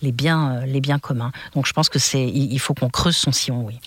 les, 0.02 0.12
biens, 0.12 0.58
euh, 0.58 0.66
les 0.66 0.82
biens 0.82 1.00
communs. 1.00 1.32
Donc 1.56 1.66
je 1.66 1.74
pense 1.74 1.90
que 1.90 2.00
c'est 2.00 2.28
il 2.28 2.60
faut 2.60 2.74
qu'on 2.74 2.90
creuse 2.90 3.16
son 3.16 3.32
sillon, 3.32 3.66
oui. 3.66 3.80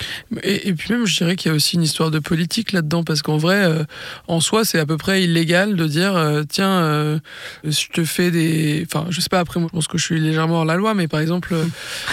Et, 0.43 0.73
puis 0.73 0.93
même, 0.93 1.07
je 1.07 1.17
dirais 1.17 1.37
qu'il 1.37 1.51
y 1.51 1.53
a 1.53 1.55
aussi 1.55 1.77
une 1.77 1.83
histoire 1.83 2.11
de 2.11 2.19
politique 2.19 2.73
là-dedans, 2.73 3.05
parce 3.05 3.23
qu'en 3.23 3.37
vrai, 3.37 3.87
en 4.27 4.41
soi, 4.41 4.65
c'est 4.65 4.79
à 4.79 4.87
peu 4.87 4.97
près 4.97 5.23
illégal 5.23 5.77
de 5.77 5.87
dire, 5.87 6.43
tiens, 6.49 7.21
je 7.63 7.89
te 7.93 8.05
fais 8.05 8.31
des... 8.31 8.87
Enfin, 8.87 9.07
je 9.11 9.21
sais 9.21 9.29
pas, 9.29 9.41
après, 9.41 9.61
moi, 9.61 9.69
je 9.71 9.77
pense 9.77 9.87
que 9.87 9.99
je 9.99 10.05
suis 10.05 10.21
légèrement 10.21 10.59
hors 10.59 10.65
la 10.65 10.77
loi, 10.77 10.95
mais 10.95 11.09
par 11.09 11.21
exemple, 11.21 11.55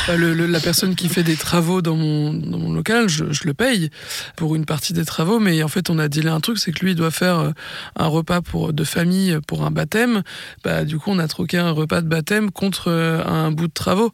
la 0.09 0.59
personne 0.59 0.95
qui 0.95 1.09
fait 1.09 1.23
des 1.23 1.35
travaux 1.35 1.81
dans 1.81 1.95
dans 2.33 2.57
mon 2.57 2.73
local, 2.73 3.09
je, 3.09 3.23
le 3.43 3.53
paye 3.53 3.89
pour 4.35 4.55
une 4.55 4.65
partie 4.65 4.93
des 4.93 5.05
travaux, 5.05 5.39
mais 5.39 5.63
en 5.63 5.67
fait, 5.67 5.89
on 5.89 5.99
a 5.99 6.07
dit 6.07 6.27
un 6.27 6.39
truc, 6.39 6.59
c'est 6.59 6.71
que 6.71 6.79
lui, 6.79 6.91
il 6.91 6.95
doit 6.95 7.11
faire 7.11 7.39
euh, 7.39 7.51
un 7.95 8.07
repas 8.07 8.41
pour, 8.41 8.73
de 8.73 8.83
famille 8.83 9.37
pour 9.47 9.63
un 9.65 9.71
baptême. 9.71 10.23
Bah, 10.63 10.83
du 10.83 10.97
coup, 10.97 11.11
on 11.11 11.19
a 11.19 11.27
troqué 11.27 11.57
un 11.57 11.71
repas 11.71 12.01
de 12.01 12.07
baptême 12.07 12.51
contre 12.51 12.89
euh, 12.89 13.23
un 13.25 13.51
bout 13.51 13.67
de 13.67 13.73
travaux. 13.73 14.11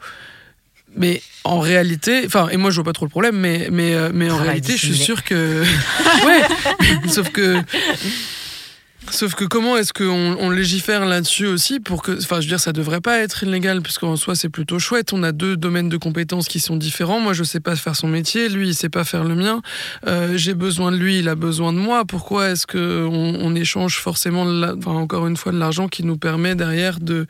Mais 0.96 1.22
en 1.44 1.60
réalité, 1.60 2.24
enfin, 2.26 2.48
et 2.50 2.58
moi 2.58 2.72
je 2.72 2.76
vois 2.76 2.86
pas 2.86 2.94
trop 2.94 3.06
le 3.06 3.12
problème, 3.12 3.38
mais, 3.38 3.68
mais, 3.72 3.94
euh, 3.94 4.10
mais 4.14 4.32
en 4.32 4.38
réalité, 4.38 4.74
je 4.78 4.88
suis 4.88 4.98
sûr 4.98 5.24
que. 5.24 5.64
ouais! 6.26 7.08
Sauf 7.08 7.30
que 7.30 7.62
Sauf 9.10 9.36
que 9.36 9.46
comment 9.46 9.78
est-ce 9.78 9.94
qu'on 9.94 10.36
on 10.40 10.50
légifère 10.50 11.06
là-dessus 11.06 11.48
aussi 11.48 11.80
pour 11.80 12.02
que, 12.02 12.12
enfin, 12.12 12.42
je 12.42 12.46
veux 12.46 12.50
dire, 12.50 12.60
ça 12.60 12.74
devrait 12.74 13.02
pas 13.02 13.20
être 13.20 13.44
illégal 13.44 13.82
puisqu'en 13.82 14.16
soi 14.16 14.36
c'est 14.36 14.50
plutôt 14.50 14.80
chouette. 14.80 15.14
On 15.14 15.24
a 15.24 15.32
deux 15.32 15.56
domaines 15.56 15.90
de 15.90 15.98
compétences 15.98 16.48
qui 16.48 16.60
sont 16.60 16.76
différents. 16.76 17.20
Moi, 17.20 17.34
je 17.34 17.44
sais 17.44 17.60
pas 17.60 17.76
faire 17.76 17.96
son 17.96 18.08
métier, 18.08 18.50
lui, 18.50 18.70
il 18.70 18.76
sait 18.76 18.90
pas 18.90 19.04
faire 19.04 19.24
le 19.24 19.36
mien. 19.36 19.62
Euh, 20.06 20.38
j'ai 20.38 20.54
besoin 20.54 20.92
de 20.92 20.98
lui, 20.98 21.20
il 21.20 21.30
a 21.30 21.36
besoin 21.36 21.74
de 21.74 21.80
moi. 21.80 22.06
Pourquoi 22.06 22.50
est-ce 22.50 22.68
que 22.68 23.06
on, 23.10 23.56
échange 23.56 23.98
forcément, 23.98 24.44
enfin, 24.44 24.92
encore 24.92 25.26
une 25.26 25.38
fois, 25.38 25.52
de 25.52 25.58
l'argent 25.58 25.88
qui 25.88 26.04
nous 26.04 26.18
permet 26.18 26.54
derrière 26.54 27.00
de 27.00 27.26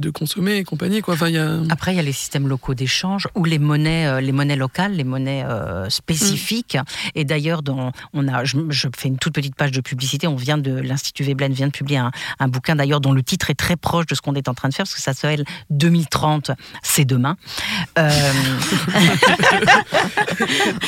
de 0.00 0.10
consommer 0.10 0.56
et 0.56 0.64
compagnie, 0.64 1.00
quoi. 1.00 1.14
Enfin, 1.14 1.28
y 1.28 1.38
a... 1.38 1.60
Après, 1.70 1.92
il 1.92 1.96
y 1.96 2.00
a 2.00 2.02
les 2.02 2.12
systèmes 2.12 2.48
locaux 2.48 2.74
d'échange 2.74 3.28
ou 3.34 3.44
les 3.44 3.58
monnaies, 3.58 4.06
euh, 4.06 4.20
les 4.20 4.32
monnaies 4.32 4.56
locales, 4.56 4.94
les 4.94 5.04
monnaies 5.04 5.44
euh, 5.44 5.88
spécifiques. 5.90 6.76
Mm. 6.76 7.08
Et 7.14 7.24
d'ailleurs, 7.24 7.62
on 8.14 8.28
a, 8.28 8.44
je, 8.44 8.56
je, 8.70 8.88
fais 8.96 9.08
une 9.08 9.18
toute 9.18 9.34
petite 9.34 9.54
page 9.54 9.72
de 9.72 9.80
publicité. 9.80 10.26
On 10.26 10.36
vient 10.36 10.58
de 10.58 10.72
l'institut 10.72 11.09
l'Institut 11.10 11.24
Veblen 11.24 11.52
vient 11.52 11.66
de 11.66 11.72
publier 11.72 11.98
un, 12.38 12.48
bouquin 12.48 12.76
d'ailleurs 12.76 13.00
dont 13.00 13.12
le 13.12 13.22
titre 13.22 13.50
est 13.50 13.54
très 13.54 13.76
proche 13.76 14.06
de 14.06 14.14
ce 14.14 14.20
qu'on 14.20 14.34
est 14.34 14.48
en 14.48 14.54
train 14.54 14.68
de 14.68 14.74
faire 14.74 14.84
parce 14.84 14.94
que 14.94 15.00
ça 15.00 15.12
s'appelle 15.12 15.44
2030, 15.70 16.52
c'est 16.82 17.04
demain. 17.04 17.36
Euh, 17.98 18.32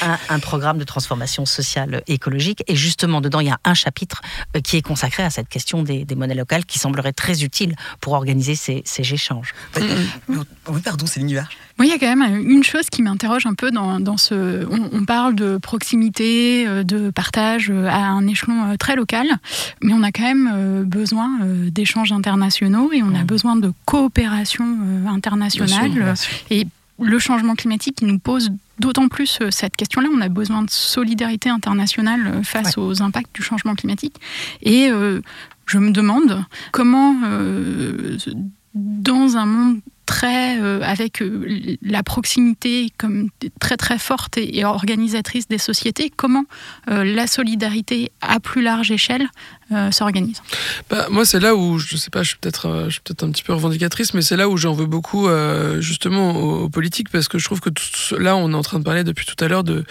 un, 0.28 0.38
programme 0.38 0.78
de 0.78 0.85
transformation 0.85 1.44
sociale 1.44 2.02
écologique 2.06 2.62
et 2.68 2.76
justement 2.76 3.20
dedans 3.20 3.40
il 3.40 3.48
y 3.48 3.50
a 3.50 3.58
un 3.64 3.74
chapitre 3.74 4.22
euh, 4.56 4.61
qui 4.61 4.76
est 4.76 4.82
consacré 4.82 5.24
à 5.24 5.30
cette 5.30 5.48
question 5.48 5.82
des, 5.82 6.06
monnaies 6.14 6.35
locales 6.35 6.66
qui 6.66 6.78
semblerait 6.78 7.12
très 7.12 7.42
utile 7.42 7.74
pour 8.00 8.12
organiser 8.12 8.54
ces, 8.54 8.85
échanges. 8.98 9.54
Oui, 10.28 10.80
pardon, 10.85 11.06
c'est 11.06 11.18
l'univers. 11.18 11.50
Moi, 11.83 11.88
il 11.88 11.90
y 11.90 11.95
a 11.95 11.99
quand 11.99 12.16
même 12.16 12.49
une 12.49 12.62
chose 12.62 12.88
qui 12.90 13.03
m'interroge 13.03 13.45
un 13.45 13.55
peu 13.55 13.73
dans, 13.73 14.16
ce. 14.16 14.64
On, 14.71 15.05
parle 15.05 15.35
de 15.35 15.57
proximité, 15.57 16.64
euh, 16.64 16.85
de 16.85 17.11
partage 17.11 17.71
à 17.71 18.07
un 18.07 18.25
échelon 18.29 18.77
très 18.79 18.95
local, 18.95 19.27
mais 19.83 19.92
on 19.92 20.05
a 20.05 20.12
quand 20.12 20.23
même 20.23 20.49
euh, 20.55 20.85
besoin 20.85 21.40
euh, 21.42 21.71
d'échanges 21.71 22.12
internationaux 22.12 22.92
et 22.92 23.03
on 23.03 23.12
a 23.16 23.25
besoin 23.25 23.57
de 23.57 23.73
coopération 23.85 24.64
euh, 24.64 25.09
internationale. 25.09 26.14
Et 26.51 26.68
le 27.01 27.18
changement 27.18 27.57
climatique 27.57 28.01
nous 28.03 28.21
pose 28.21 28.53
d'autant 28.79 29.09
plus 29.09 29.40
cette 29.51 29.75
question-là. 29.75 30.09
On 30.16 30.21
a 30.21 30.29
besoin 30.29 30.62
de 30.62 30.71
solidarité 30.71 31.49
internationale 31.49 32.42
face 32.45 32.79
aux 32.79 33.03
impacts 33.03 33.35
du 33.35 33.42
changement 33.42 33.75
climatique. 33.75 34.14
Et 34.62 34.88
je 35.66 35.79
me 35.79 35.90
demande 35.90 36.45
comment, 36.71 37.16
dans 38.75 39.37
un 39.37 39.47
monde 39.47 39.81
très 40.06 40.60
euh, 40.60 40.80
avec 40.82 41.22
euh, 41.22 41.76
la 41.82 42.02
proximité 42.02 42.92
comme 42.98 43.28
très 43.60 43.76
très 43.76 43.98
forte 43.98 44.38
et, 44.38 44.64
organisatrice 44.64 45.48
des 45.48 45.58
sociétés, 45.58 46.10
comment 46.14 46.44
euh, 46.90 47.04
la 47.04 47.26
solidarité 47.26 48.12
à 48.20 48.40
plus 48.40 48.62
large 48.62 48.90
échelle 48.90 49.28
s'organise? 49.90 50.42
Bah, 50.90 51.06
Moi, 51.10 51.24
c'est 51.24 51.40
là 51.40 51.56
où, 51.56 51.78
je 51.78 51.96
sais 51.96 52.10
pas, 52.10 52.22
je 52.22 52.28
suis 52.28 52.36
peut-être 52.38 52.90
peut 53.04 53.14
un 53.22 53.30
petit 53.30 53.42
peu 53.42 53.54
revendicatrice, 53.54 54.12
mais 54.12 54.20
c'est 54.20 54.36
là 54.36 54.50
où 54.50 54.58
j'en 54.58 54.74
veux 54.74 54.84
beaucoup 54.84 55.30
justement 55.78 56.36
aux, 56.36 56.68
politiques, 56.68 57.08
parce 57.08 57.26
que 57.26 57.38
je 57.38 57.46
trouve 57.46 57.60
que 57.60 57.70
là, 58.18 58.36
on 58.36 58.52
est 58.52 58.54
en 58.54 58.60
train 58.60 58.80
de 58.80 58.84
parler 58.84 59.02
depuis 59.02 59.24
tout 59.24 59.42
à 59.42 59.48
l'heure 59.48 59.64
de, 59.64 59.86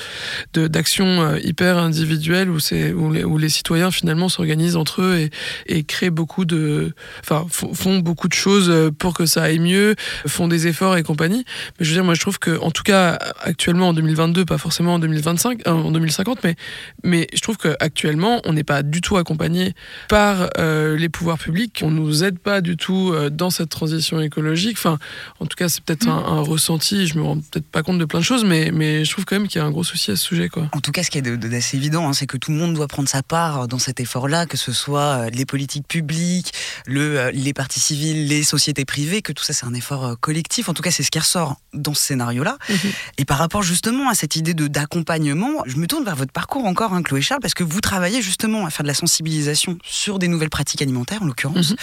d'actions 0.54 1.36
hyper 1.38 1.80
individuelles 1.80 2.52
où, 2.52 2.58
où, 2.58 3.12
les, 3.12 3.24
où 3.24 3.40
les 3.40 3.50
citoyens 3.50 3.90
finalement 3.90 4.30
s'organisent 4.30 4.76
entre 4.76 5.02
eux 5.02 5.18
et, 5.18 5.32
et 5.66 5.84
créent 5.84 6.12
beaucoup 6.12 6.46
de. 6.46 6.94
Enfin, 7.22 7.48
font 7.50 7.98
beaucoup 7.98 8.28
de 8.28 8.36
choses 8.36 8.92
pour 9.00 9.16
que 9.16 9.26
ça 9.26 9.42
aille 9.42 9.58
mieux, 9.58 9.96
font 10.28 10.48
des 10.48 10.68
efforts 10.68 10.98
et 10.98 11.04
compagnie. 11.04 11.46
Mais 11.80 11.86
je 11.86 11.90
veux 11.90 11.96
dire, 11.96 12.04
moi, 12.04 12.14
je 12.14 12.22
trouve 12.22 12.40
que, 12.40 12.60
en 12.60 12.72
tout 12.72 12.84
cas, 12.84 13.18
actuellement 13.42 13.90
en 13.90 13.94
2022, 13.94 14.46
pas 14.46 14.58
forcément 14.58 14.96
en 14.96 15.00
2025, 15.00 15.68
euh, 15.68 15.72
en 15.72 15.92
2050, 15.92 16.40
mais, 16.44 16.56
mais 17.04 17.28
je 17.34 17.42
trouve 17.42 17.58
qu'actuellement, 17.58 18.42
on 18.46 18.54
n'est 18.54 18.64
pas 18.64 18.84
du 18.84 19.02
tout 19.02 19.18
accompagné 19.18 19.74
par 20.08 20.50
euh, 20.58 20.98
les 20.98 21.10
pouvoirs 21.10 21.38
publics. 21.38 21.82
On 21.84 21.92
nous 21.92 22.24
aide 22.24 22.40
pas 22.40 22.62
du 22.62 22.78
tout 22.78 23.12
euh, 23.14 23.30
dans 23.30 23.50
cette 23.50 23.70
transition 23.70 24.20
écologique. 24.22 24.78
Enfin, 24.78 25.00
en 25.40 25.46
tout 25.46 25.56
cas, 25.56 25.70
c'est 25.70 25.84
peut-être 25.84 26.08
un, 26.08 26.42
ressenti. 26.42 27.08
Je 27.08 27.18
me 27.18 27.24
rends 27.24 27.38
peut-être 27.38 27.68
pas 27.68 27.84
compte 27.84 28.00
de 28.00 28.06
plein 28.06 28.20
de 28.20 28.26
choses, 28.26 28.46
mais, 28.46 28.72
mais 28.72 29.06
je 29.06 29.12
trouve 29.12 29.26
quand 29.26 29.36
même 29.36 29.48
qu'il 29.48 29.60
y 29.60 29.64
a 29.64 29.68
un 29.68 29.72
gros 29.72 29.84
souci 29.84 30.12
à 30.12 30.16
ce 30.16 30.24
sujet, 30.24 30.50
quoi. 30.50 30.68
En 30.74 30.80
tout 30.80 30.92
cas, 30.92 31.04
ce 31.04 31.12
qui 31.12 31.18
est 31.18 31.22
d'assez 31.22 31.78
évident, 31.78 32.08
hein, 32.08 32.14
c'est 32.14 32.28
que 32.28 32.38
tout 32.38 32.52
le 32.52 32.58
monde 32.58 32.74
doit 32.74 32.88
prendre 32.88 33.08
sa 33.08 33.22
part 33.22 33.68
dans 33.68 33.80
cet 33.80 34.00
effort-là, 34.00 34.46
que 34.46 34.58
ce 34.58 34.72
soit 34.72 35.30
les 35.30 35.46
politiques 35.46 35.88
publiques, 35.88 36.54
le, 36.86 37.30
les 37.32 37.54
partis 37.54 37.80
civils, 37.80 38.28
les 38.28 38.44
sociétés 38.44 38.86
privées, 38.86 39.22
que 39.22 39.34
tout 39.34 39.44
ça, 39.44 39.54
c'est 39.54 39.66
un 39.66 39.74
effort 39.74 39.91
collectif. 40.20 40.70
En 40.70 40.74
tout 40.74 40.82
cas, 40.82 40.92
c'est 40.92 41.04
ce 41.04 41.12
qui 41.12 41.20
ressort 41.20 41.58
dans 41.74 41.94
ce 41.94 42.04
scénario-là. 42.04 42.58
Mhm. 42.70 42.78
Et 43.18 43.26
par 43.26 43.38
rapport 43.38 43.64
justement 43.64 44.10
à 44.10 44.14
cette 44.14 44.36
idée 44.36 44.54
d'accompagnement, 44.54 45.64
je 45.66 45.78
me 45.78 45.88
tourne 45.88 46.04
vers 46.04 46.16
votre 46.16 46.32
parcours 46.32 46.66
encore, 46.66 46.94
hein, 46.94 47.02
Chloé 47.02 47.22
Charles, 47.22 47.42
parce 47.42 47.54
que 47.54 47.64
vous 47.64 47.82
travaillez 47.82 48.22
justement 48.22 48.66
à 48.66 48.70
faire 48.70 48.84
de 48.84 48.88
la 48.88 48.94
sensibilisation 48.94 49.78
sur 49.84 50.20
des 50.20 50.28
nouvelles 50.28 50.50
pratiques 50.50 50.82
alimentaires, 50.82 51.22
en 51.24 51.26
l'occurrence. 51.26 51.72
Mhm. 51.72 51.78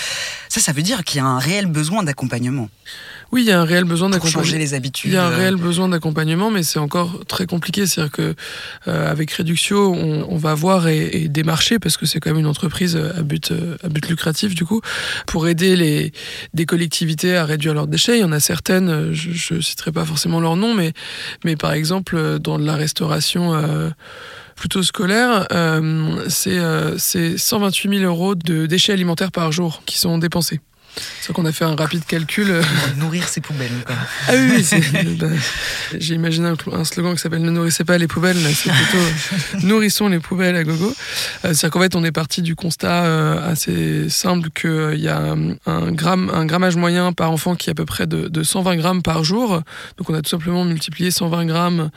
Ça, 0.49 0.61
ça 0.61 0.73
veut 0.73 0.83
dire 0.83 1.05
qu'il 1.05 1.19
y 1.19 1.21
a 1.21 1.27
un 1.27 1.39
réel 1.39 1.67
besoin 1.67 2.03
d'accompagnement. 2.03 2.69
Oui, 3.31 3.43
il 3.43 3.49
y 3.49 3.53
a 3.53 3.61
un 3.61 3.65
réel 3.65 3.85
besoin 3.85 4.09
d'accompagnement. 4.09 4.43
changer 4.43 4.59
les 4.59 4.73
habitudes. 4.73 5.11
Il 5.11 5.15
y 5.15 5.19
a 5.19 5.27
un 5.27 5.29
réel 5.29 5.57
besoin 5.57 5.89
d'accompagnement, 5.89 6.51
mais 6.51 6.63
c'est 6.63 6.79
encore 6.79 7.25
très 7.27 7.47
compliqué. 7.47 7.87
C'est-à-dire 7.87 8.13
que 8.13 8.35
euh, 8.87 9.11
avec 9.11 9.31
Reduxio, 9.33 9.93
on, 9.93 10.37
va 10.39 10.55
voir 10.55 10.89
et, 10.89 11.29
démarcher 11.29 11.79
parce 11.79 11.97
que 11.97 12.07
c'est 12.07 12.21
quand 12.21 12.31
même 12.31 12.39
une 12.39 12.47
entreprise 12.47 12.97
à 12.97 13.23
but 13.23 13.51
euh, 13.51 13.77
à 13.83 13.89
but 13.89 14.09
lucratif 14.09 14.55
du 14.55 14.65
coup 14.65 14.81
pour 15.27 15.49
aider 15.49 15.77
les 15.77 16.13
des 16.55 16.65
collectivités 16.65 17.37
à 17.37 17.45
réduire 17.45 17.75
leurs 17.75 17.87
déchets. 17.87 17.98
Il 18.07 18.21
y 18.21 18.25
en 18.25 18.33
a 18.33 18.41
certaines, 18.41 19.13
je, 19.13 19.55
ne 19.55 19.61
citerai 19.61 19.93
pas 19.93 20.05
forcément 20.05 20.41
leur 20.41 20.57
nom, 20.57 20.75
mais 20.75 21.57
par 21.57 21.73
exemple 21.73 22.39
dans 22.39 22.59
la 22.59 22.77
restauration. 22.77 23.55
Euh, 23.55 23.91
plutôt 24.57 24.83
scolaire, 24.83 25.47
c'est 26.29 26.59
c'est 26.99 27.39
128 27.39 27.99
000 28.01 28.13
euros 28.13 28.35
de 28.35 28.67
déchets 28.67 28.93
alimentaires 28.93 29.31
par 29.31 29.53
jour 29.53 29.83
qui 29.87 29.99
sont 29.99 30.19
dépensés. 30.19 30.59
C'est 31.21 31.33
qu'on 31.33 31.45
a 31.45 31.53
fait 31.53 31.65
un 31.65 31.77
rapide 31.77 32.05
calcul. 32.07 32.51
Euh. 32.51 32.63
Nourrir 32.97 33.29
ses 33.29 33.41
poubelles. 33.41 33.85
Quoi. 33.87 33.95
Ah 34.29 34.33
oui, 34.35 34.65
bah, 35.19 35.27
j'ai 35.99 36.15
imaginé 36.15 36.49
un, 36.73 36.85
slogan 36.85 37.15
qui 37.15 37.21
s'appelle 37.21 37.43
Ne 37.43 37.51
nourrissez 37.51 37.85
pas 37.85 37.99
les 37.99 38.07
poubelles, 38.07 38.37
c'est 38.37 38.71
plutôt 38.71 38.97
euh, 38.97 39.61
Nourrissons 39.63 40.09
les 40.09 40.21
poubelles 40.21 40.57
à 40.57 40.65
gogo. 40.65 40.87
Euh, 41.45 41.55
c'est-à-dire 41.55 41.71
qu'en 41.71 41.81
fait, 41.81 41.97
on 41.97 42.05
est 42.05 42.13
parti 42.13 42.43
du 42.43 42.57
constat 42.57 43.43
assez 43.43 44.09
simple 44.09 44.51
qu'il 44.51 45.01
y 45.01 45.09
a 45.09 45.35
un, 45.67 45.93
gramme, 45.93 46.31
un 46.33 46.47
grammage 46.47 46.77
moyen 46.77 47.13
par 47.13 47.31
enfant 47.31 47.55
qui 47.57 47.69
est 47.69 47.73
à 47.73 47.75
peu 47.75 47.85
près 47.85 48.07
de, 48.07 48.29
de 48.29 48.43
120 48.43 48.77
grammes 48.77 49.03
par 49.03 49.25
jour. 49.25 49.63
Donc 49.97 50.11
on 50.11 50.15
a 50.15 50.23
tout 50.23 50.31
simplement 50.31 50.65
multiplié 50.65 51.11
120 51.11 51.47
grammes 51.47 51.91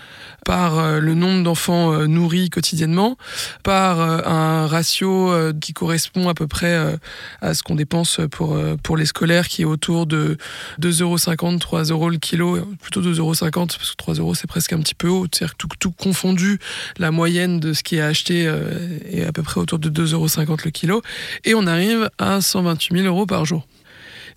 par 0.46 1.00
le 1.00 1.14
nombre 1.14 1.44
d'enfants 1.44 2.08
nourris 2.08 2.50
quotidiennement, 2.50 3.18
par 3.64 4.00
un 4.02 4.68
ratio 4.68 5.32
qui 5.60 5.74
correspond 5.74 6.30
à 6.30 6.34
peu 6.34 6.48
près 6.48 6.98
à 7.42 7.54
ce 7.54 7.64
qu'on 7.64 7.76
dépense 7.76 8.20
pour, 8.32 8.60
pour 8.84 8.91
pour 8.92 8.98
les 8.98 9.06
scolaires 9.06 9.48
qui 9.48 9.62
est 9.62 9.66
autour 9.66 10.06
de 10.06 10.36
2,50€, 10.82 11.60
3 11.60 11.84
euros 11.84 12.10
le 12.10 12.18
kilo, 12.18 12.60
plutôt 12.82 13.02
2,50€ 13.02 13.78
parce 13.78 13.92
que 13.92 13.96
3 13.96 14.16
euros 14.16 14.36
c'est 14.36 14.48
presque 14.48 14.74
un 14.74 14.80
petit 14.80 14.96
peu 14.96 15.08
haut. 15.08 15.28
C'est-à-dire 15.32 15.56
tout, 15.56 15.70
tout 15.80 15.92
confondu, 15.92 16.60
la 16.98 17.10
moyenne 17.10 17.62
de 17.62 17.72
ce 17.72 17.84
qui 17.84 17.96
est 17.96 18.02
acheté 18.02 18.46
euh, 18.48 19.00
est 19.10 19.24
à 19.24 19.32
peu 19.32 19.44
près 19.44 19.62
autour 19.62 19.80
de 19.80 19.90
2,50€ 19.90 20.66
le 20.66 20.72
kilo. 20.72 21.02
Et 21.46 21.56
on 21.56 21.68
arrive 21.68 22.10
à 22.18 22.42
128 22.42 23.04
000 23.04 23.08
euros 23.08 23.26
par 23.26 23.46
jour. 23.46 23.66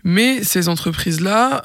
Mais 0.05 0.45
ces 0.45 0.69
entreprises-là, 0.69 1.65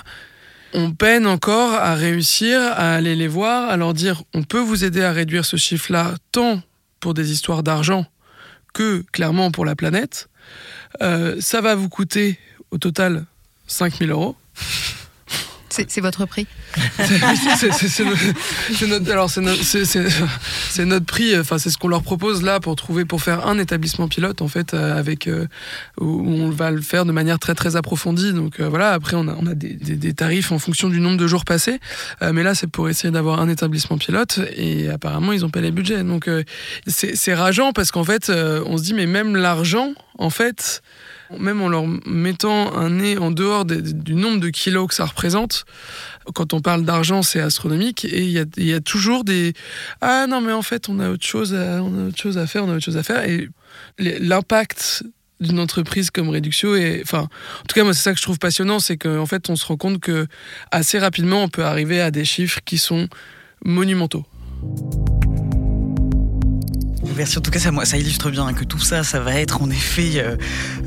on 0.73 0.89
peine 0.89 1.27
encore 1.27 1.75
à 1.75 1.93
réussir 1.93 2.59
à 2.59 2.95
aller 2.95 3.15
les 3.15 3.27
voir, 3.27 3.69
à 3.69 3.77
leur 3.77 3.93
dire 3.93 4.23
on 4.33 4.41
peut 4.41 4.61
vous 4.61 4.83
aider 4.83 5.03
à 5.03 5.11
réduire 5.11 5.45
ce 5.45 5.57
chiffre-là, 5.57 6.15
tant 6.31 6.63
pour 6.99 7.13
des 7.13 7.31
histoires 7.31 7.61
d'argent 7.61 8.07
que 8.73 9.03
clairement 9.11 9.51
pour 9.51 9.65
la 9.65 9.75
planète. 9.75 10.27
Euh, 11.03 11.35
ça 11.39 11.61
va 11.61 11.75
vous 11.75 11.89
coûter 11.89 12.39
au 12.71 12.77
total 12.77 13.25
5000 13.67 14.11
euros. 14.11 14.35
C'est 15.87 16.01
votre 16.01 16.25
prix 16.25 16.47
C'est 16.99 18.87
notre, 18.87 19.11
alors 19.11 19.29
c'est 19.29 19.41
notre, 20.85 21.05
prix. 21.05 21.37
Enfin, 21.37 21.57
c'est 21.57 21.69
ce 21.69 21.77
qu'on 21.77 21.87
leur 21.87 22.01
propose 22.01 22.43
là 22.43 22.59
pour 22.59 22.75
trouver, 22.75 23.05
pour 23.05 23.21
faire 23.21 23.47
un 23.47 23.57
établissement 23.59 24.07
pilote 24.07 24.41
en 24.41 24.47
fait, 24.47 24.73
euh, 24.73 24.97
avec 24.97 25.27
euh, 25.27 25.47
où 25.99 26.21
on 26.27 26.49
va 26.49 26.71
le 26.71 26.81
faire 26.81 27.05
de 27.05 27.11
manière 27.11 27.39
très 27.39 27.55
très 27.55 27.75
approfondie. 27.75 28.33
Donc 28.33 28.59
euh, 28.59 28.67
voilà. 28.67 28.91
Après, 28.91 29.15
on 29.15 29.27
a, 29.27 29.35
on 29.39 29.45
a 29.45 29.53
des, 29.53 29.73
des, 29.73 30.13
tarifs 30.13 30.51
en 30.51 30.59
fonction 30.59 30.89
du 30.89 30.99
nombre 30.99 31.17
de 31.17 31.27
jours 31.27 31.45
passés. 31.45 31.79
mais 32.21 32.43
là, 32.43 32.55
c'est 32.55 32.67
pour 32.67 32.89
essayer 32.89 33.11
d'avoir 33.11 33.39
un 33.39 33.49
établissement 33.49 33.97
pilote. 33.97 34.39
Et 34.55 34.89
apparemment, 34.89 35.31
ils 35.31 35.45
ont 35.45 35.49
pas 35.49 35.61
les 35.61 35.71
budgets. 35.71 36.03
Donc 36.03 36.29
c'est 36.87 37.33
rageant 37.33 37.73
parce 37.73 37.91
qu'en 37.91 38.03
fait, 38.03 38.29
on 38.29 38.77
se 38.77 38.83
dit 38.83 38.93
mais 38.93 39.05
même 39.05 39.35
l'argent, 39.35 39.93
en 40.17 40.29
fait 40.29 40.81
même 41.37 41.61
en 41.61 41.69
leur 41.69 41.85
mettant 42.05 42.75
un 42.75 42.89
nez 42.89 43.17
en 43.17 43.31
dehors 43.31 43.65
du 43.65 44.15
nombre 44.15 44.39
de 44.39 44.49
kilos 44.49 44.87
que 44.87 44.93
ça 44.93 45.05
représente, 45.05 45.65
quand 46.33 46.53
on 46.53 46.61
parle 46.61 46.83
d'argent, 46.83 47.21
c'est 47.21 47.39
astronomique. 47.39 48.05
Et 48.05 48.23
il 48.23 48.65
y 48.65 48.73
a, 48.73 48.79
toujours 48.79 49.23
des 49.23 49.53
Ah 50.01 50.27
non, 50.27 50.41
mais 50.41 50.51
en 50.51 50.61
fait, 50.61 50.89
on 50.89 50.99
a 50.99 51.09
autre 51.09 51.25
chose 51.25 51.53
à, 51.53 51.83
on 51.83 52.05
a 52.05 52.07
autre 52.07 52.17
chose 52.17 52.37
à 52.37 52.47
faire, 52.47 52.65
on 52.65 52.69
a 52.71 52.75
autre 52.75 52.85
chose 52.85 52.97
à 52.97 53.03
faire. 53.03 53.23
Et 53.23 53.49
l'impact 53.97 55.03
d'une 55.39 55.59
entreprise 55.59 56.11
comme 56.11 56.29
Reduxio 56.29 56.75
et 56.75 57.01
enfin 57.01 57.21
en 57.21 57.65
tout 57.65 57.73
cas 57.73 57.85
moi 57.85 57.93
c'est 57.93 58.01
ça 58.01 58.11
que 58.11 58.17
je 58.17 58.23
trouve 58.23 58.39
passionnant 58.39 58.79
c'est 58.79 58.97
qu'en 58.97 59.25
fait 59.25 59.49
on 59.49 59.55
se 59.55 59.65
rend 59.65 59.77
compte 59.77 60.01
que 60.01 60.27
assez 60.71 60.99
rapidement 60.99 61.43
on 61.43 61.47
peut 61.47 61.63
arriver 61.63 62.01
à 62.01 62.11
des 62.11 62.25
chiffres 62.25 62.59
qui 62.65 62.77
sont 62.77 63.07
monumentaux. 63.63 64.25
Merci. 67.19 67.37
En 67.37 67.41
tout 67.41 67.51
cas, 67.51 67.59
ça, 67.59 67.69
ça 67.83 67.97
illustre 67.97 68.31
bien 68.31 68.53
que 68.53 68.63
tout 68.63 68.79
ça, 68.79 69.03
ça 69.03 69.19
va 69.19 69.33
être 69.41 69.61
en 69.61 69.69
effet 69.69 70.23
euh, 70.23 70.37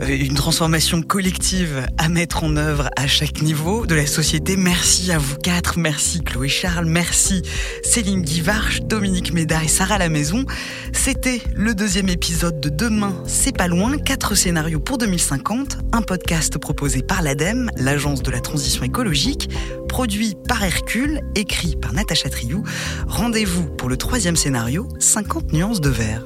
une 0.09 0.33
transformation 0.33 1.03
collective 1.03 1.87
à 1.99 2.09
mettre 2.09 2.43
en 2.43 2.57
œuvre 2.57 2.89
à 2.97 3.07
chaque 3.07 3.43
niveau 3.43 3.85
de 3.85 3.95
la 3.95 4.07
société. 4.07 4.57
Merci 4.57 5.13
à 5.13 5.19
vous 5.19 5.37
quatre. 5.37 5.79
Merci 5.79 6.23
Chloé 6.23 6.49
Charles. 6.49 6.87
Merci 6.87 7.43
Céline 7.85 8.23
Guivarch, 8.23 8.81
Dominique 8.81 9.35
Méda 9.35 9.63
et 9.63 9.69
Sarah 9.69 9.99
La 9.99 10.09
Maison. 10.09 10.47
C'était 10.95 11.43
le 11.55 11.75
deuxième 11.75 12.09
épisode 12.09 12.61
de 12.61 12.71
Demain, 12.71 13.15
c'est 13.27 13.55
pas 13.55 13.69
loin. 13.69 13.99
Quatre 13.99 14.35
scénarios 14.35 14.81
pour 14.81 14.97
2050. 14.97 15.81
Un 15.93 16.01
podcast 16.01 16.57
proposé 16.57 17.03
par 17.03 17.21
l'ADEME, 17.21 17.71
l'Agence 17.77 18.23
de 18.23 18.31
la 18.31 18.41
transition 18.41 18.85
écologique, 18.85 19.51
produit 19.93 20.35
par 20.49 20.65
Hercule, 20.65 21.21
écrit 21.35 21.77
par 21.77 21.93
Natacha 21.93 22.31
Triou. 22.31 22.65
Rendez-vous 23.09 23.69
pour 23.69 23.91
le 23.91 23.99
troisième 23.99 24.37
scénario, 24.37 24.89
50 24.99 25.53
nuances 25.53 25.83
de 25.83 25.91
vert. 25.91 26.23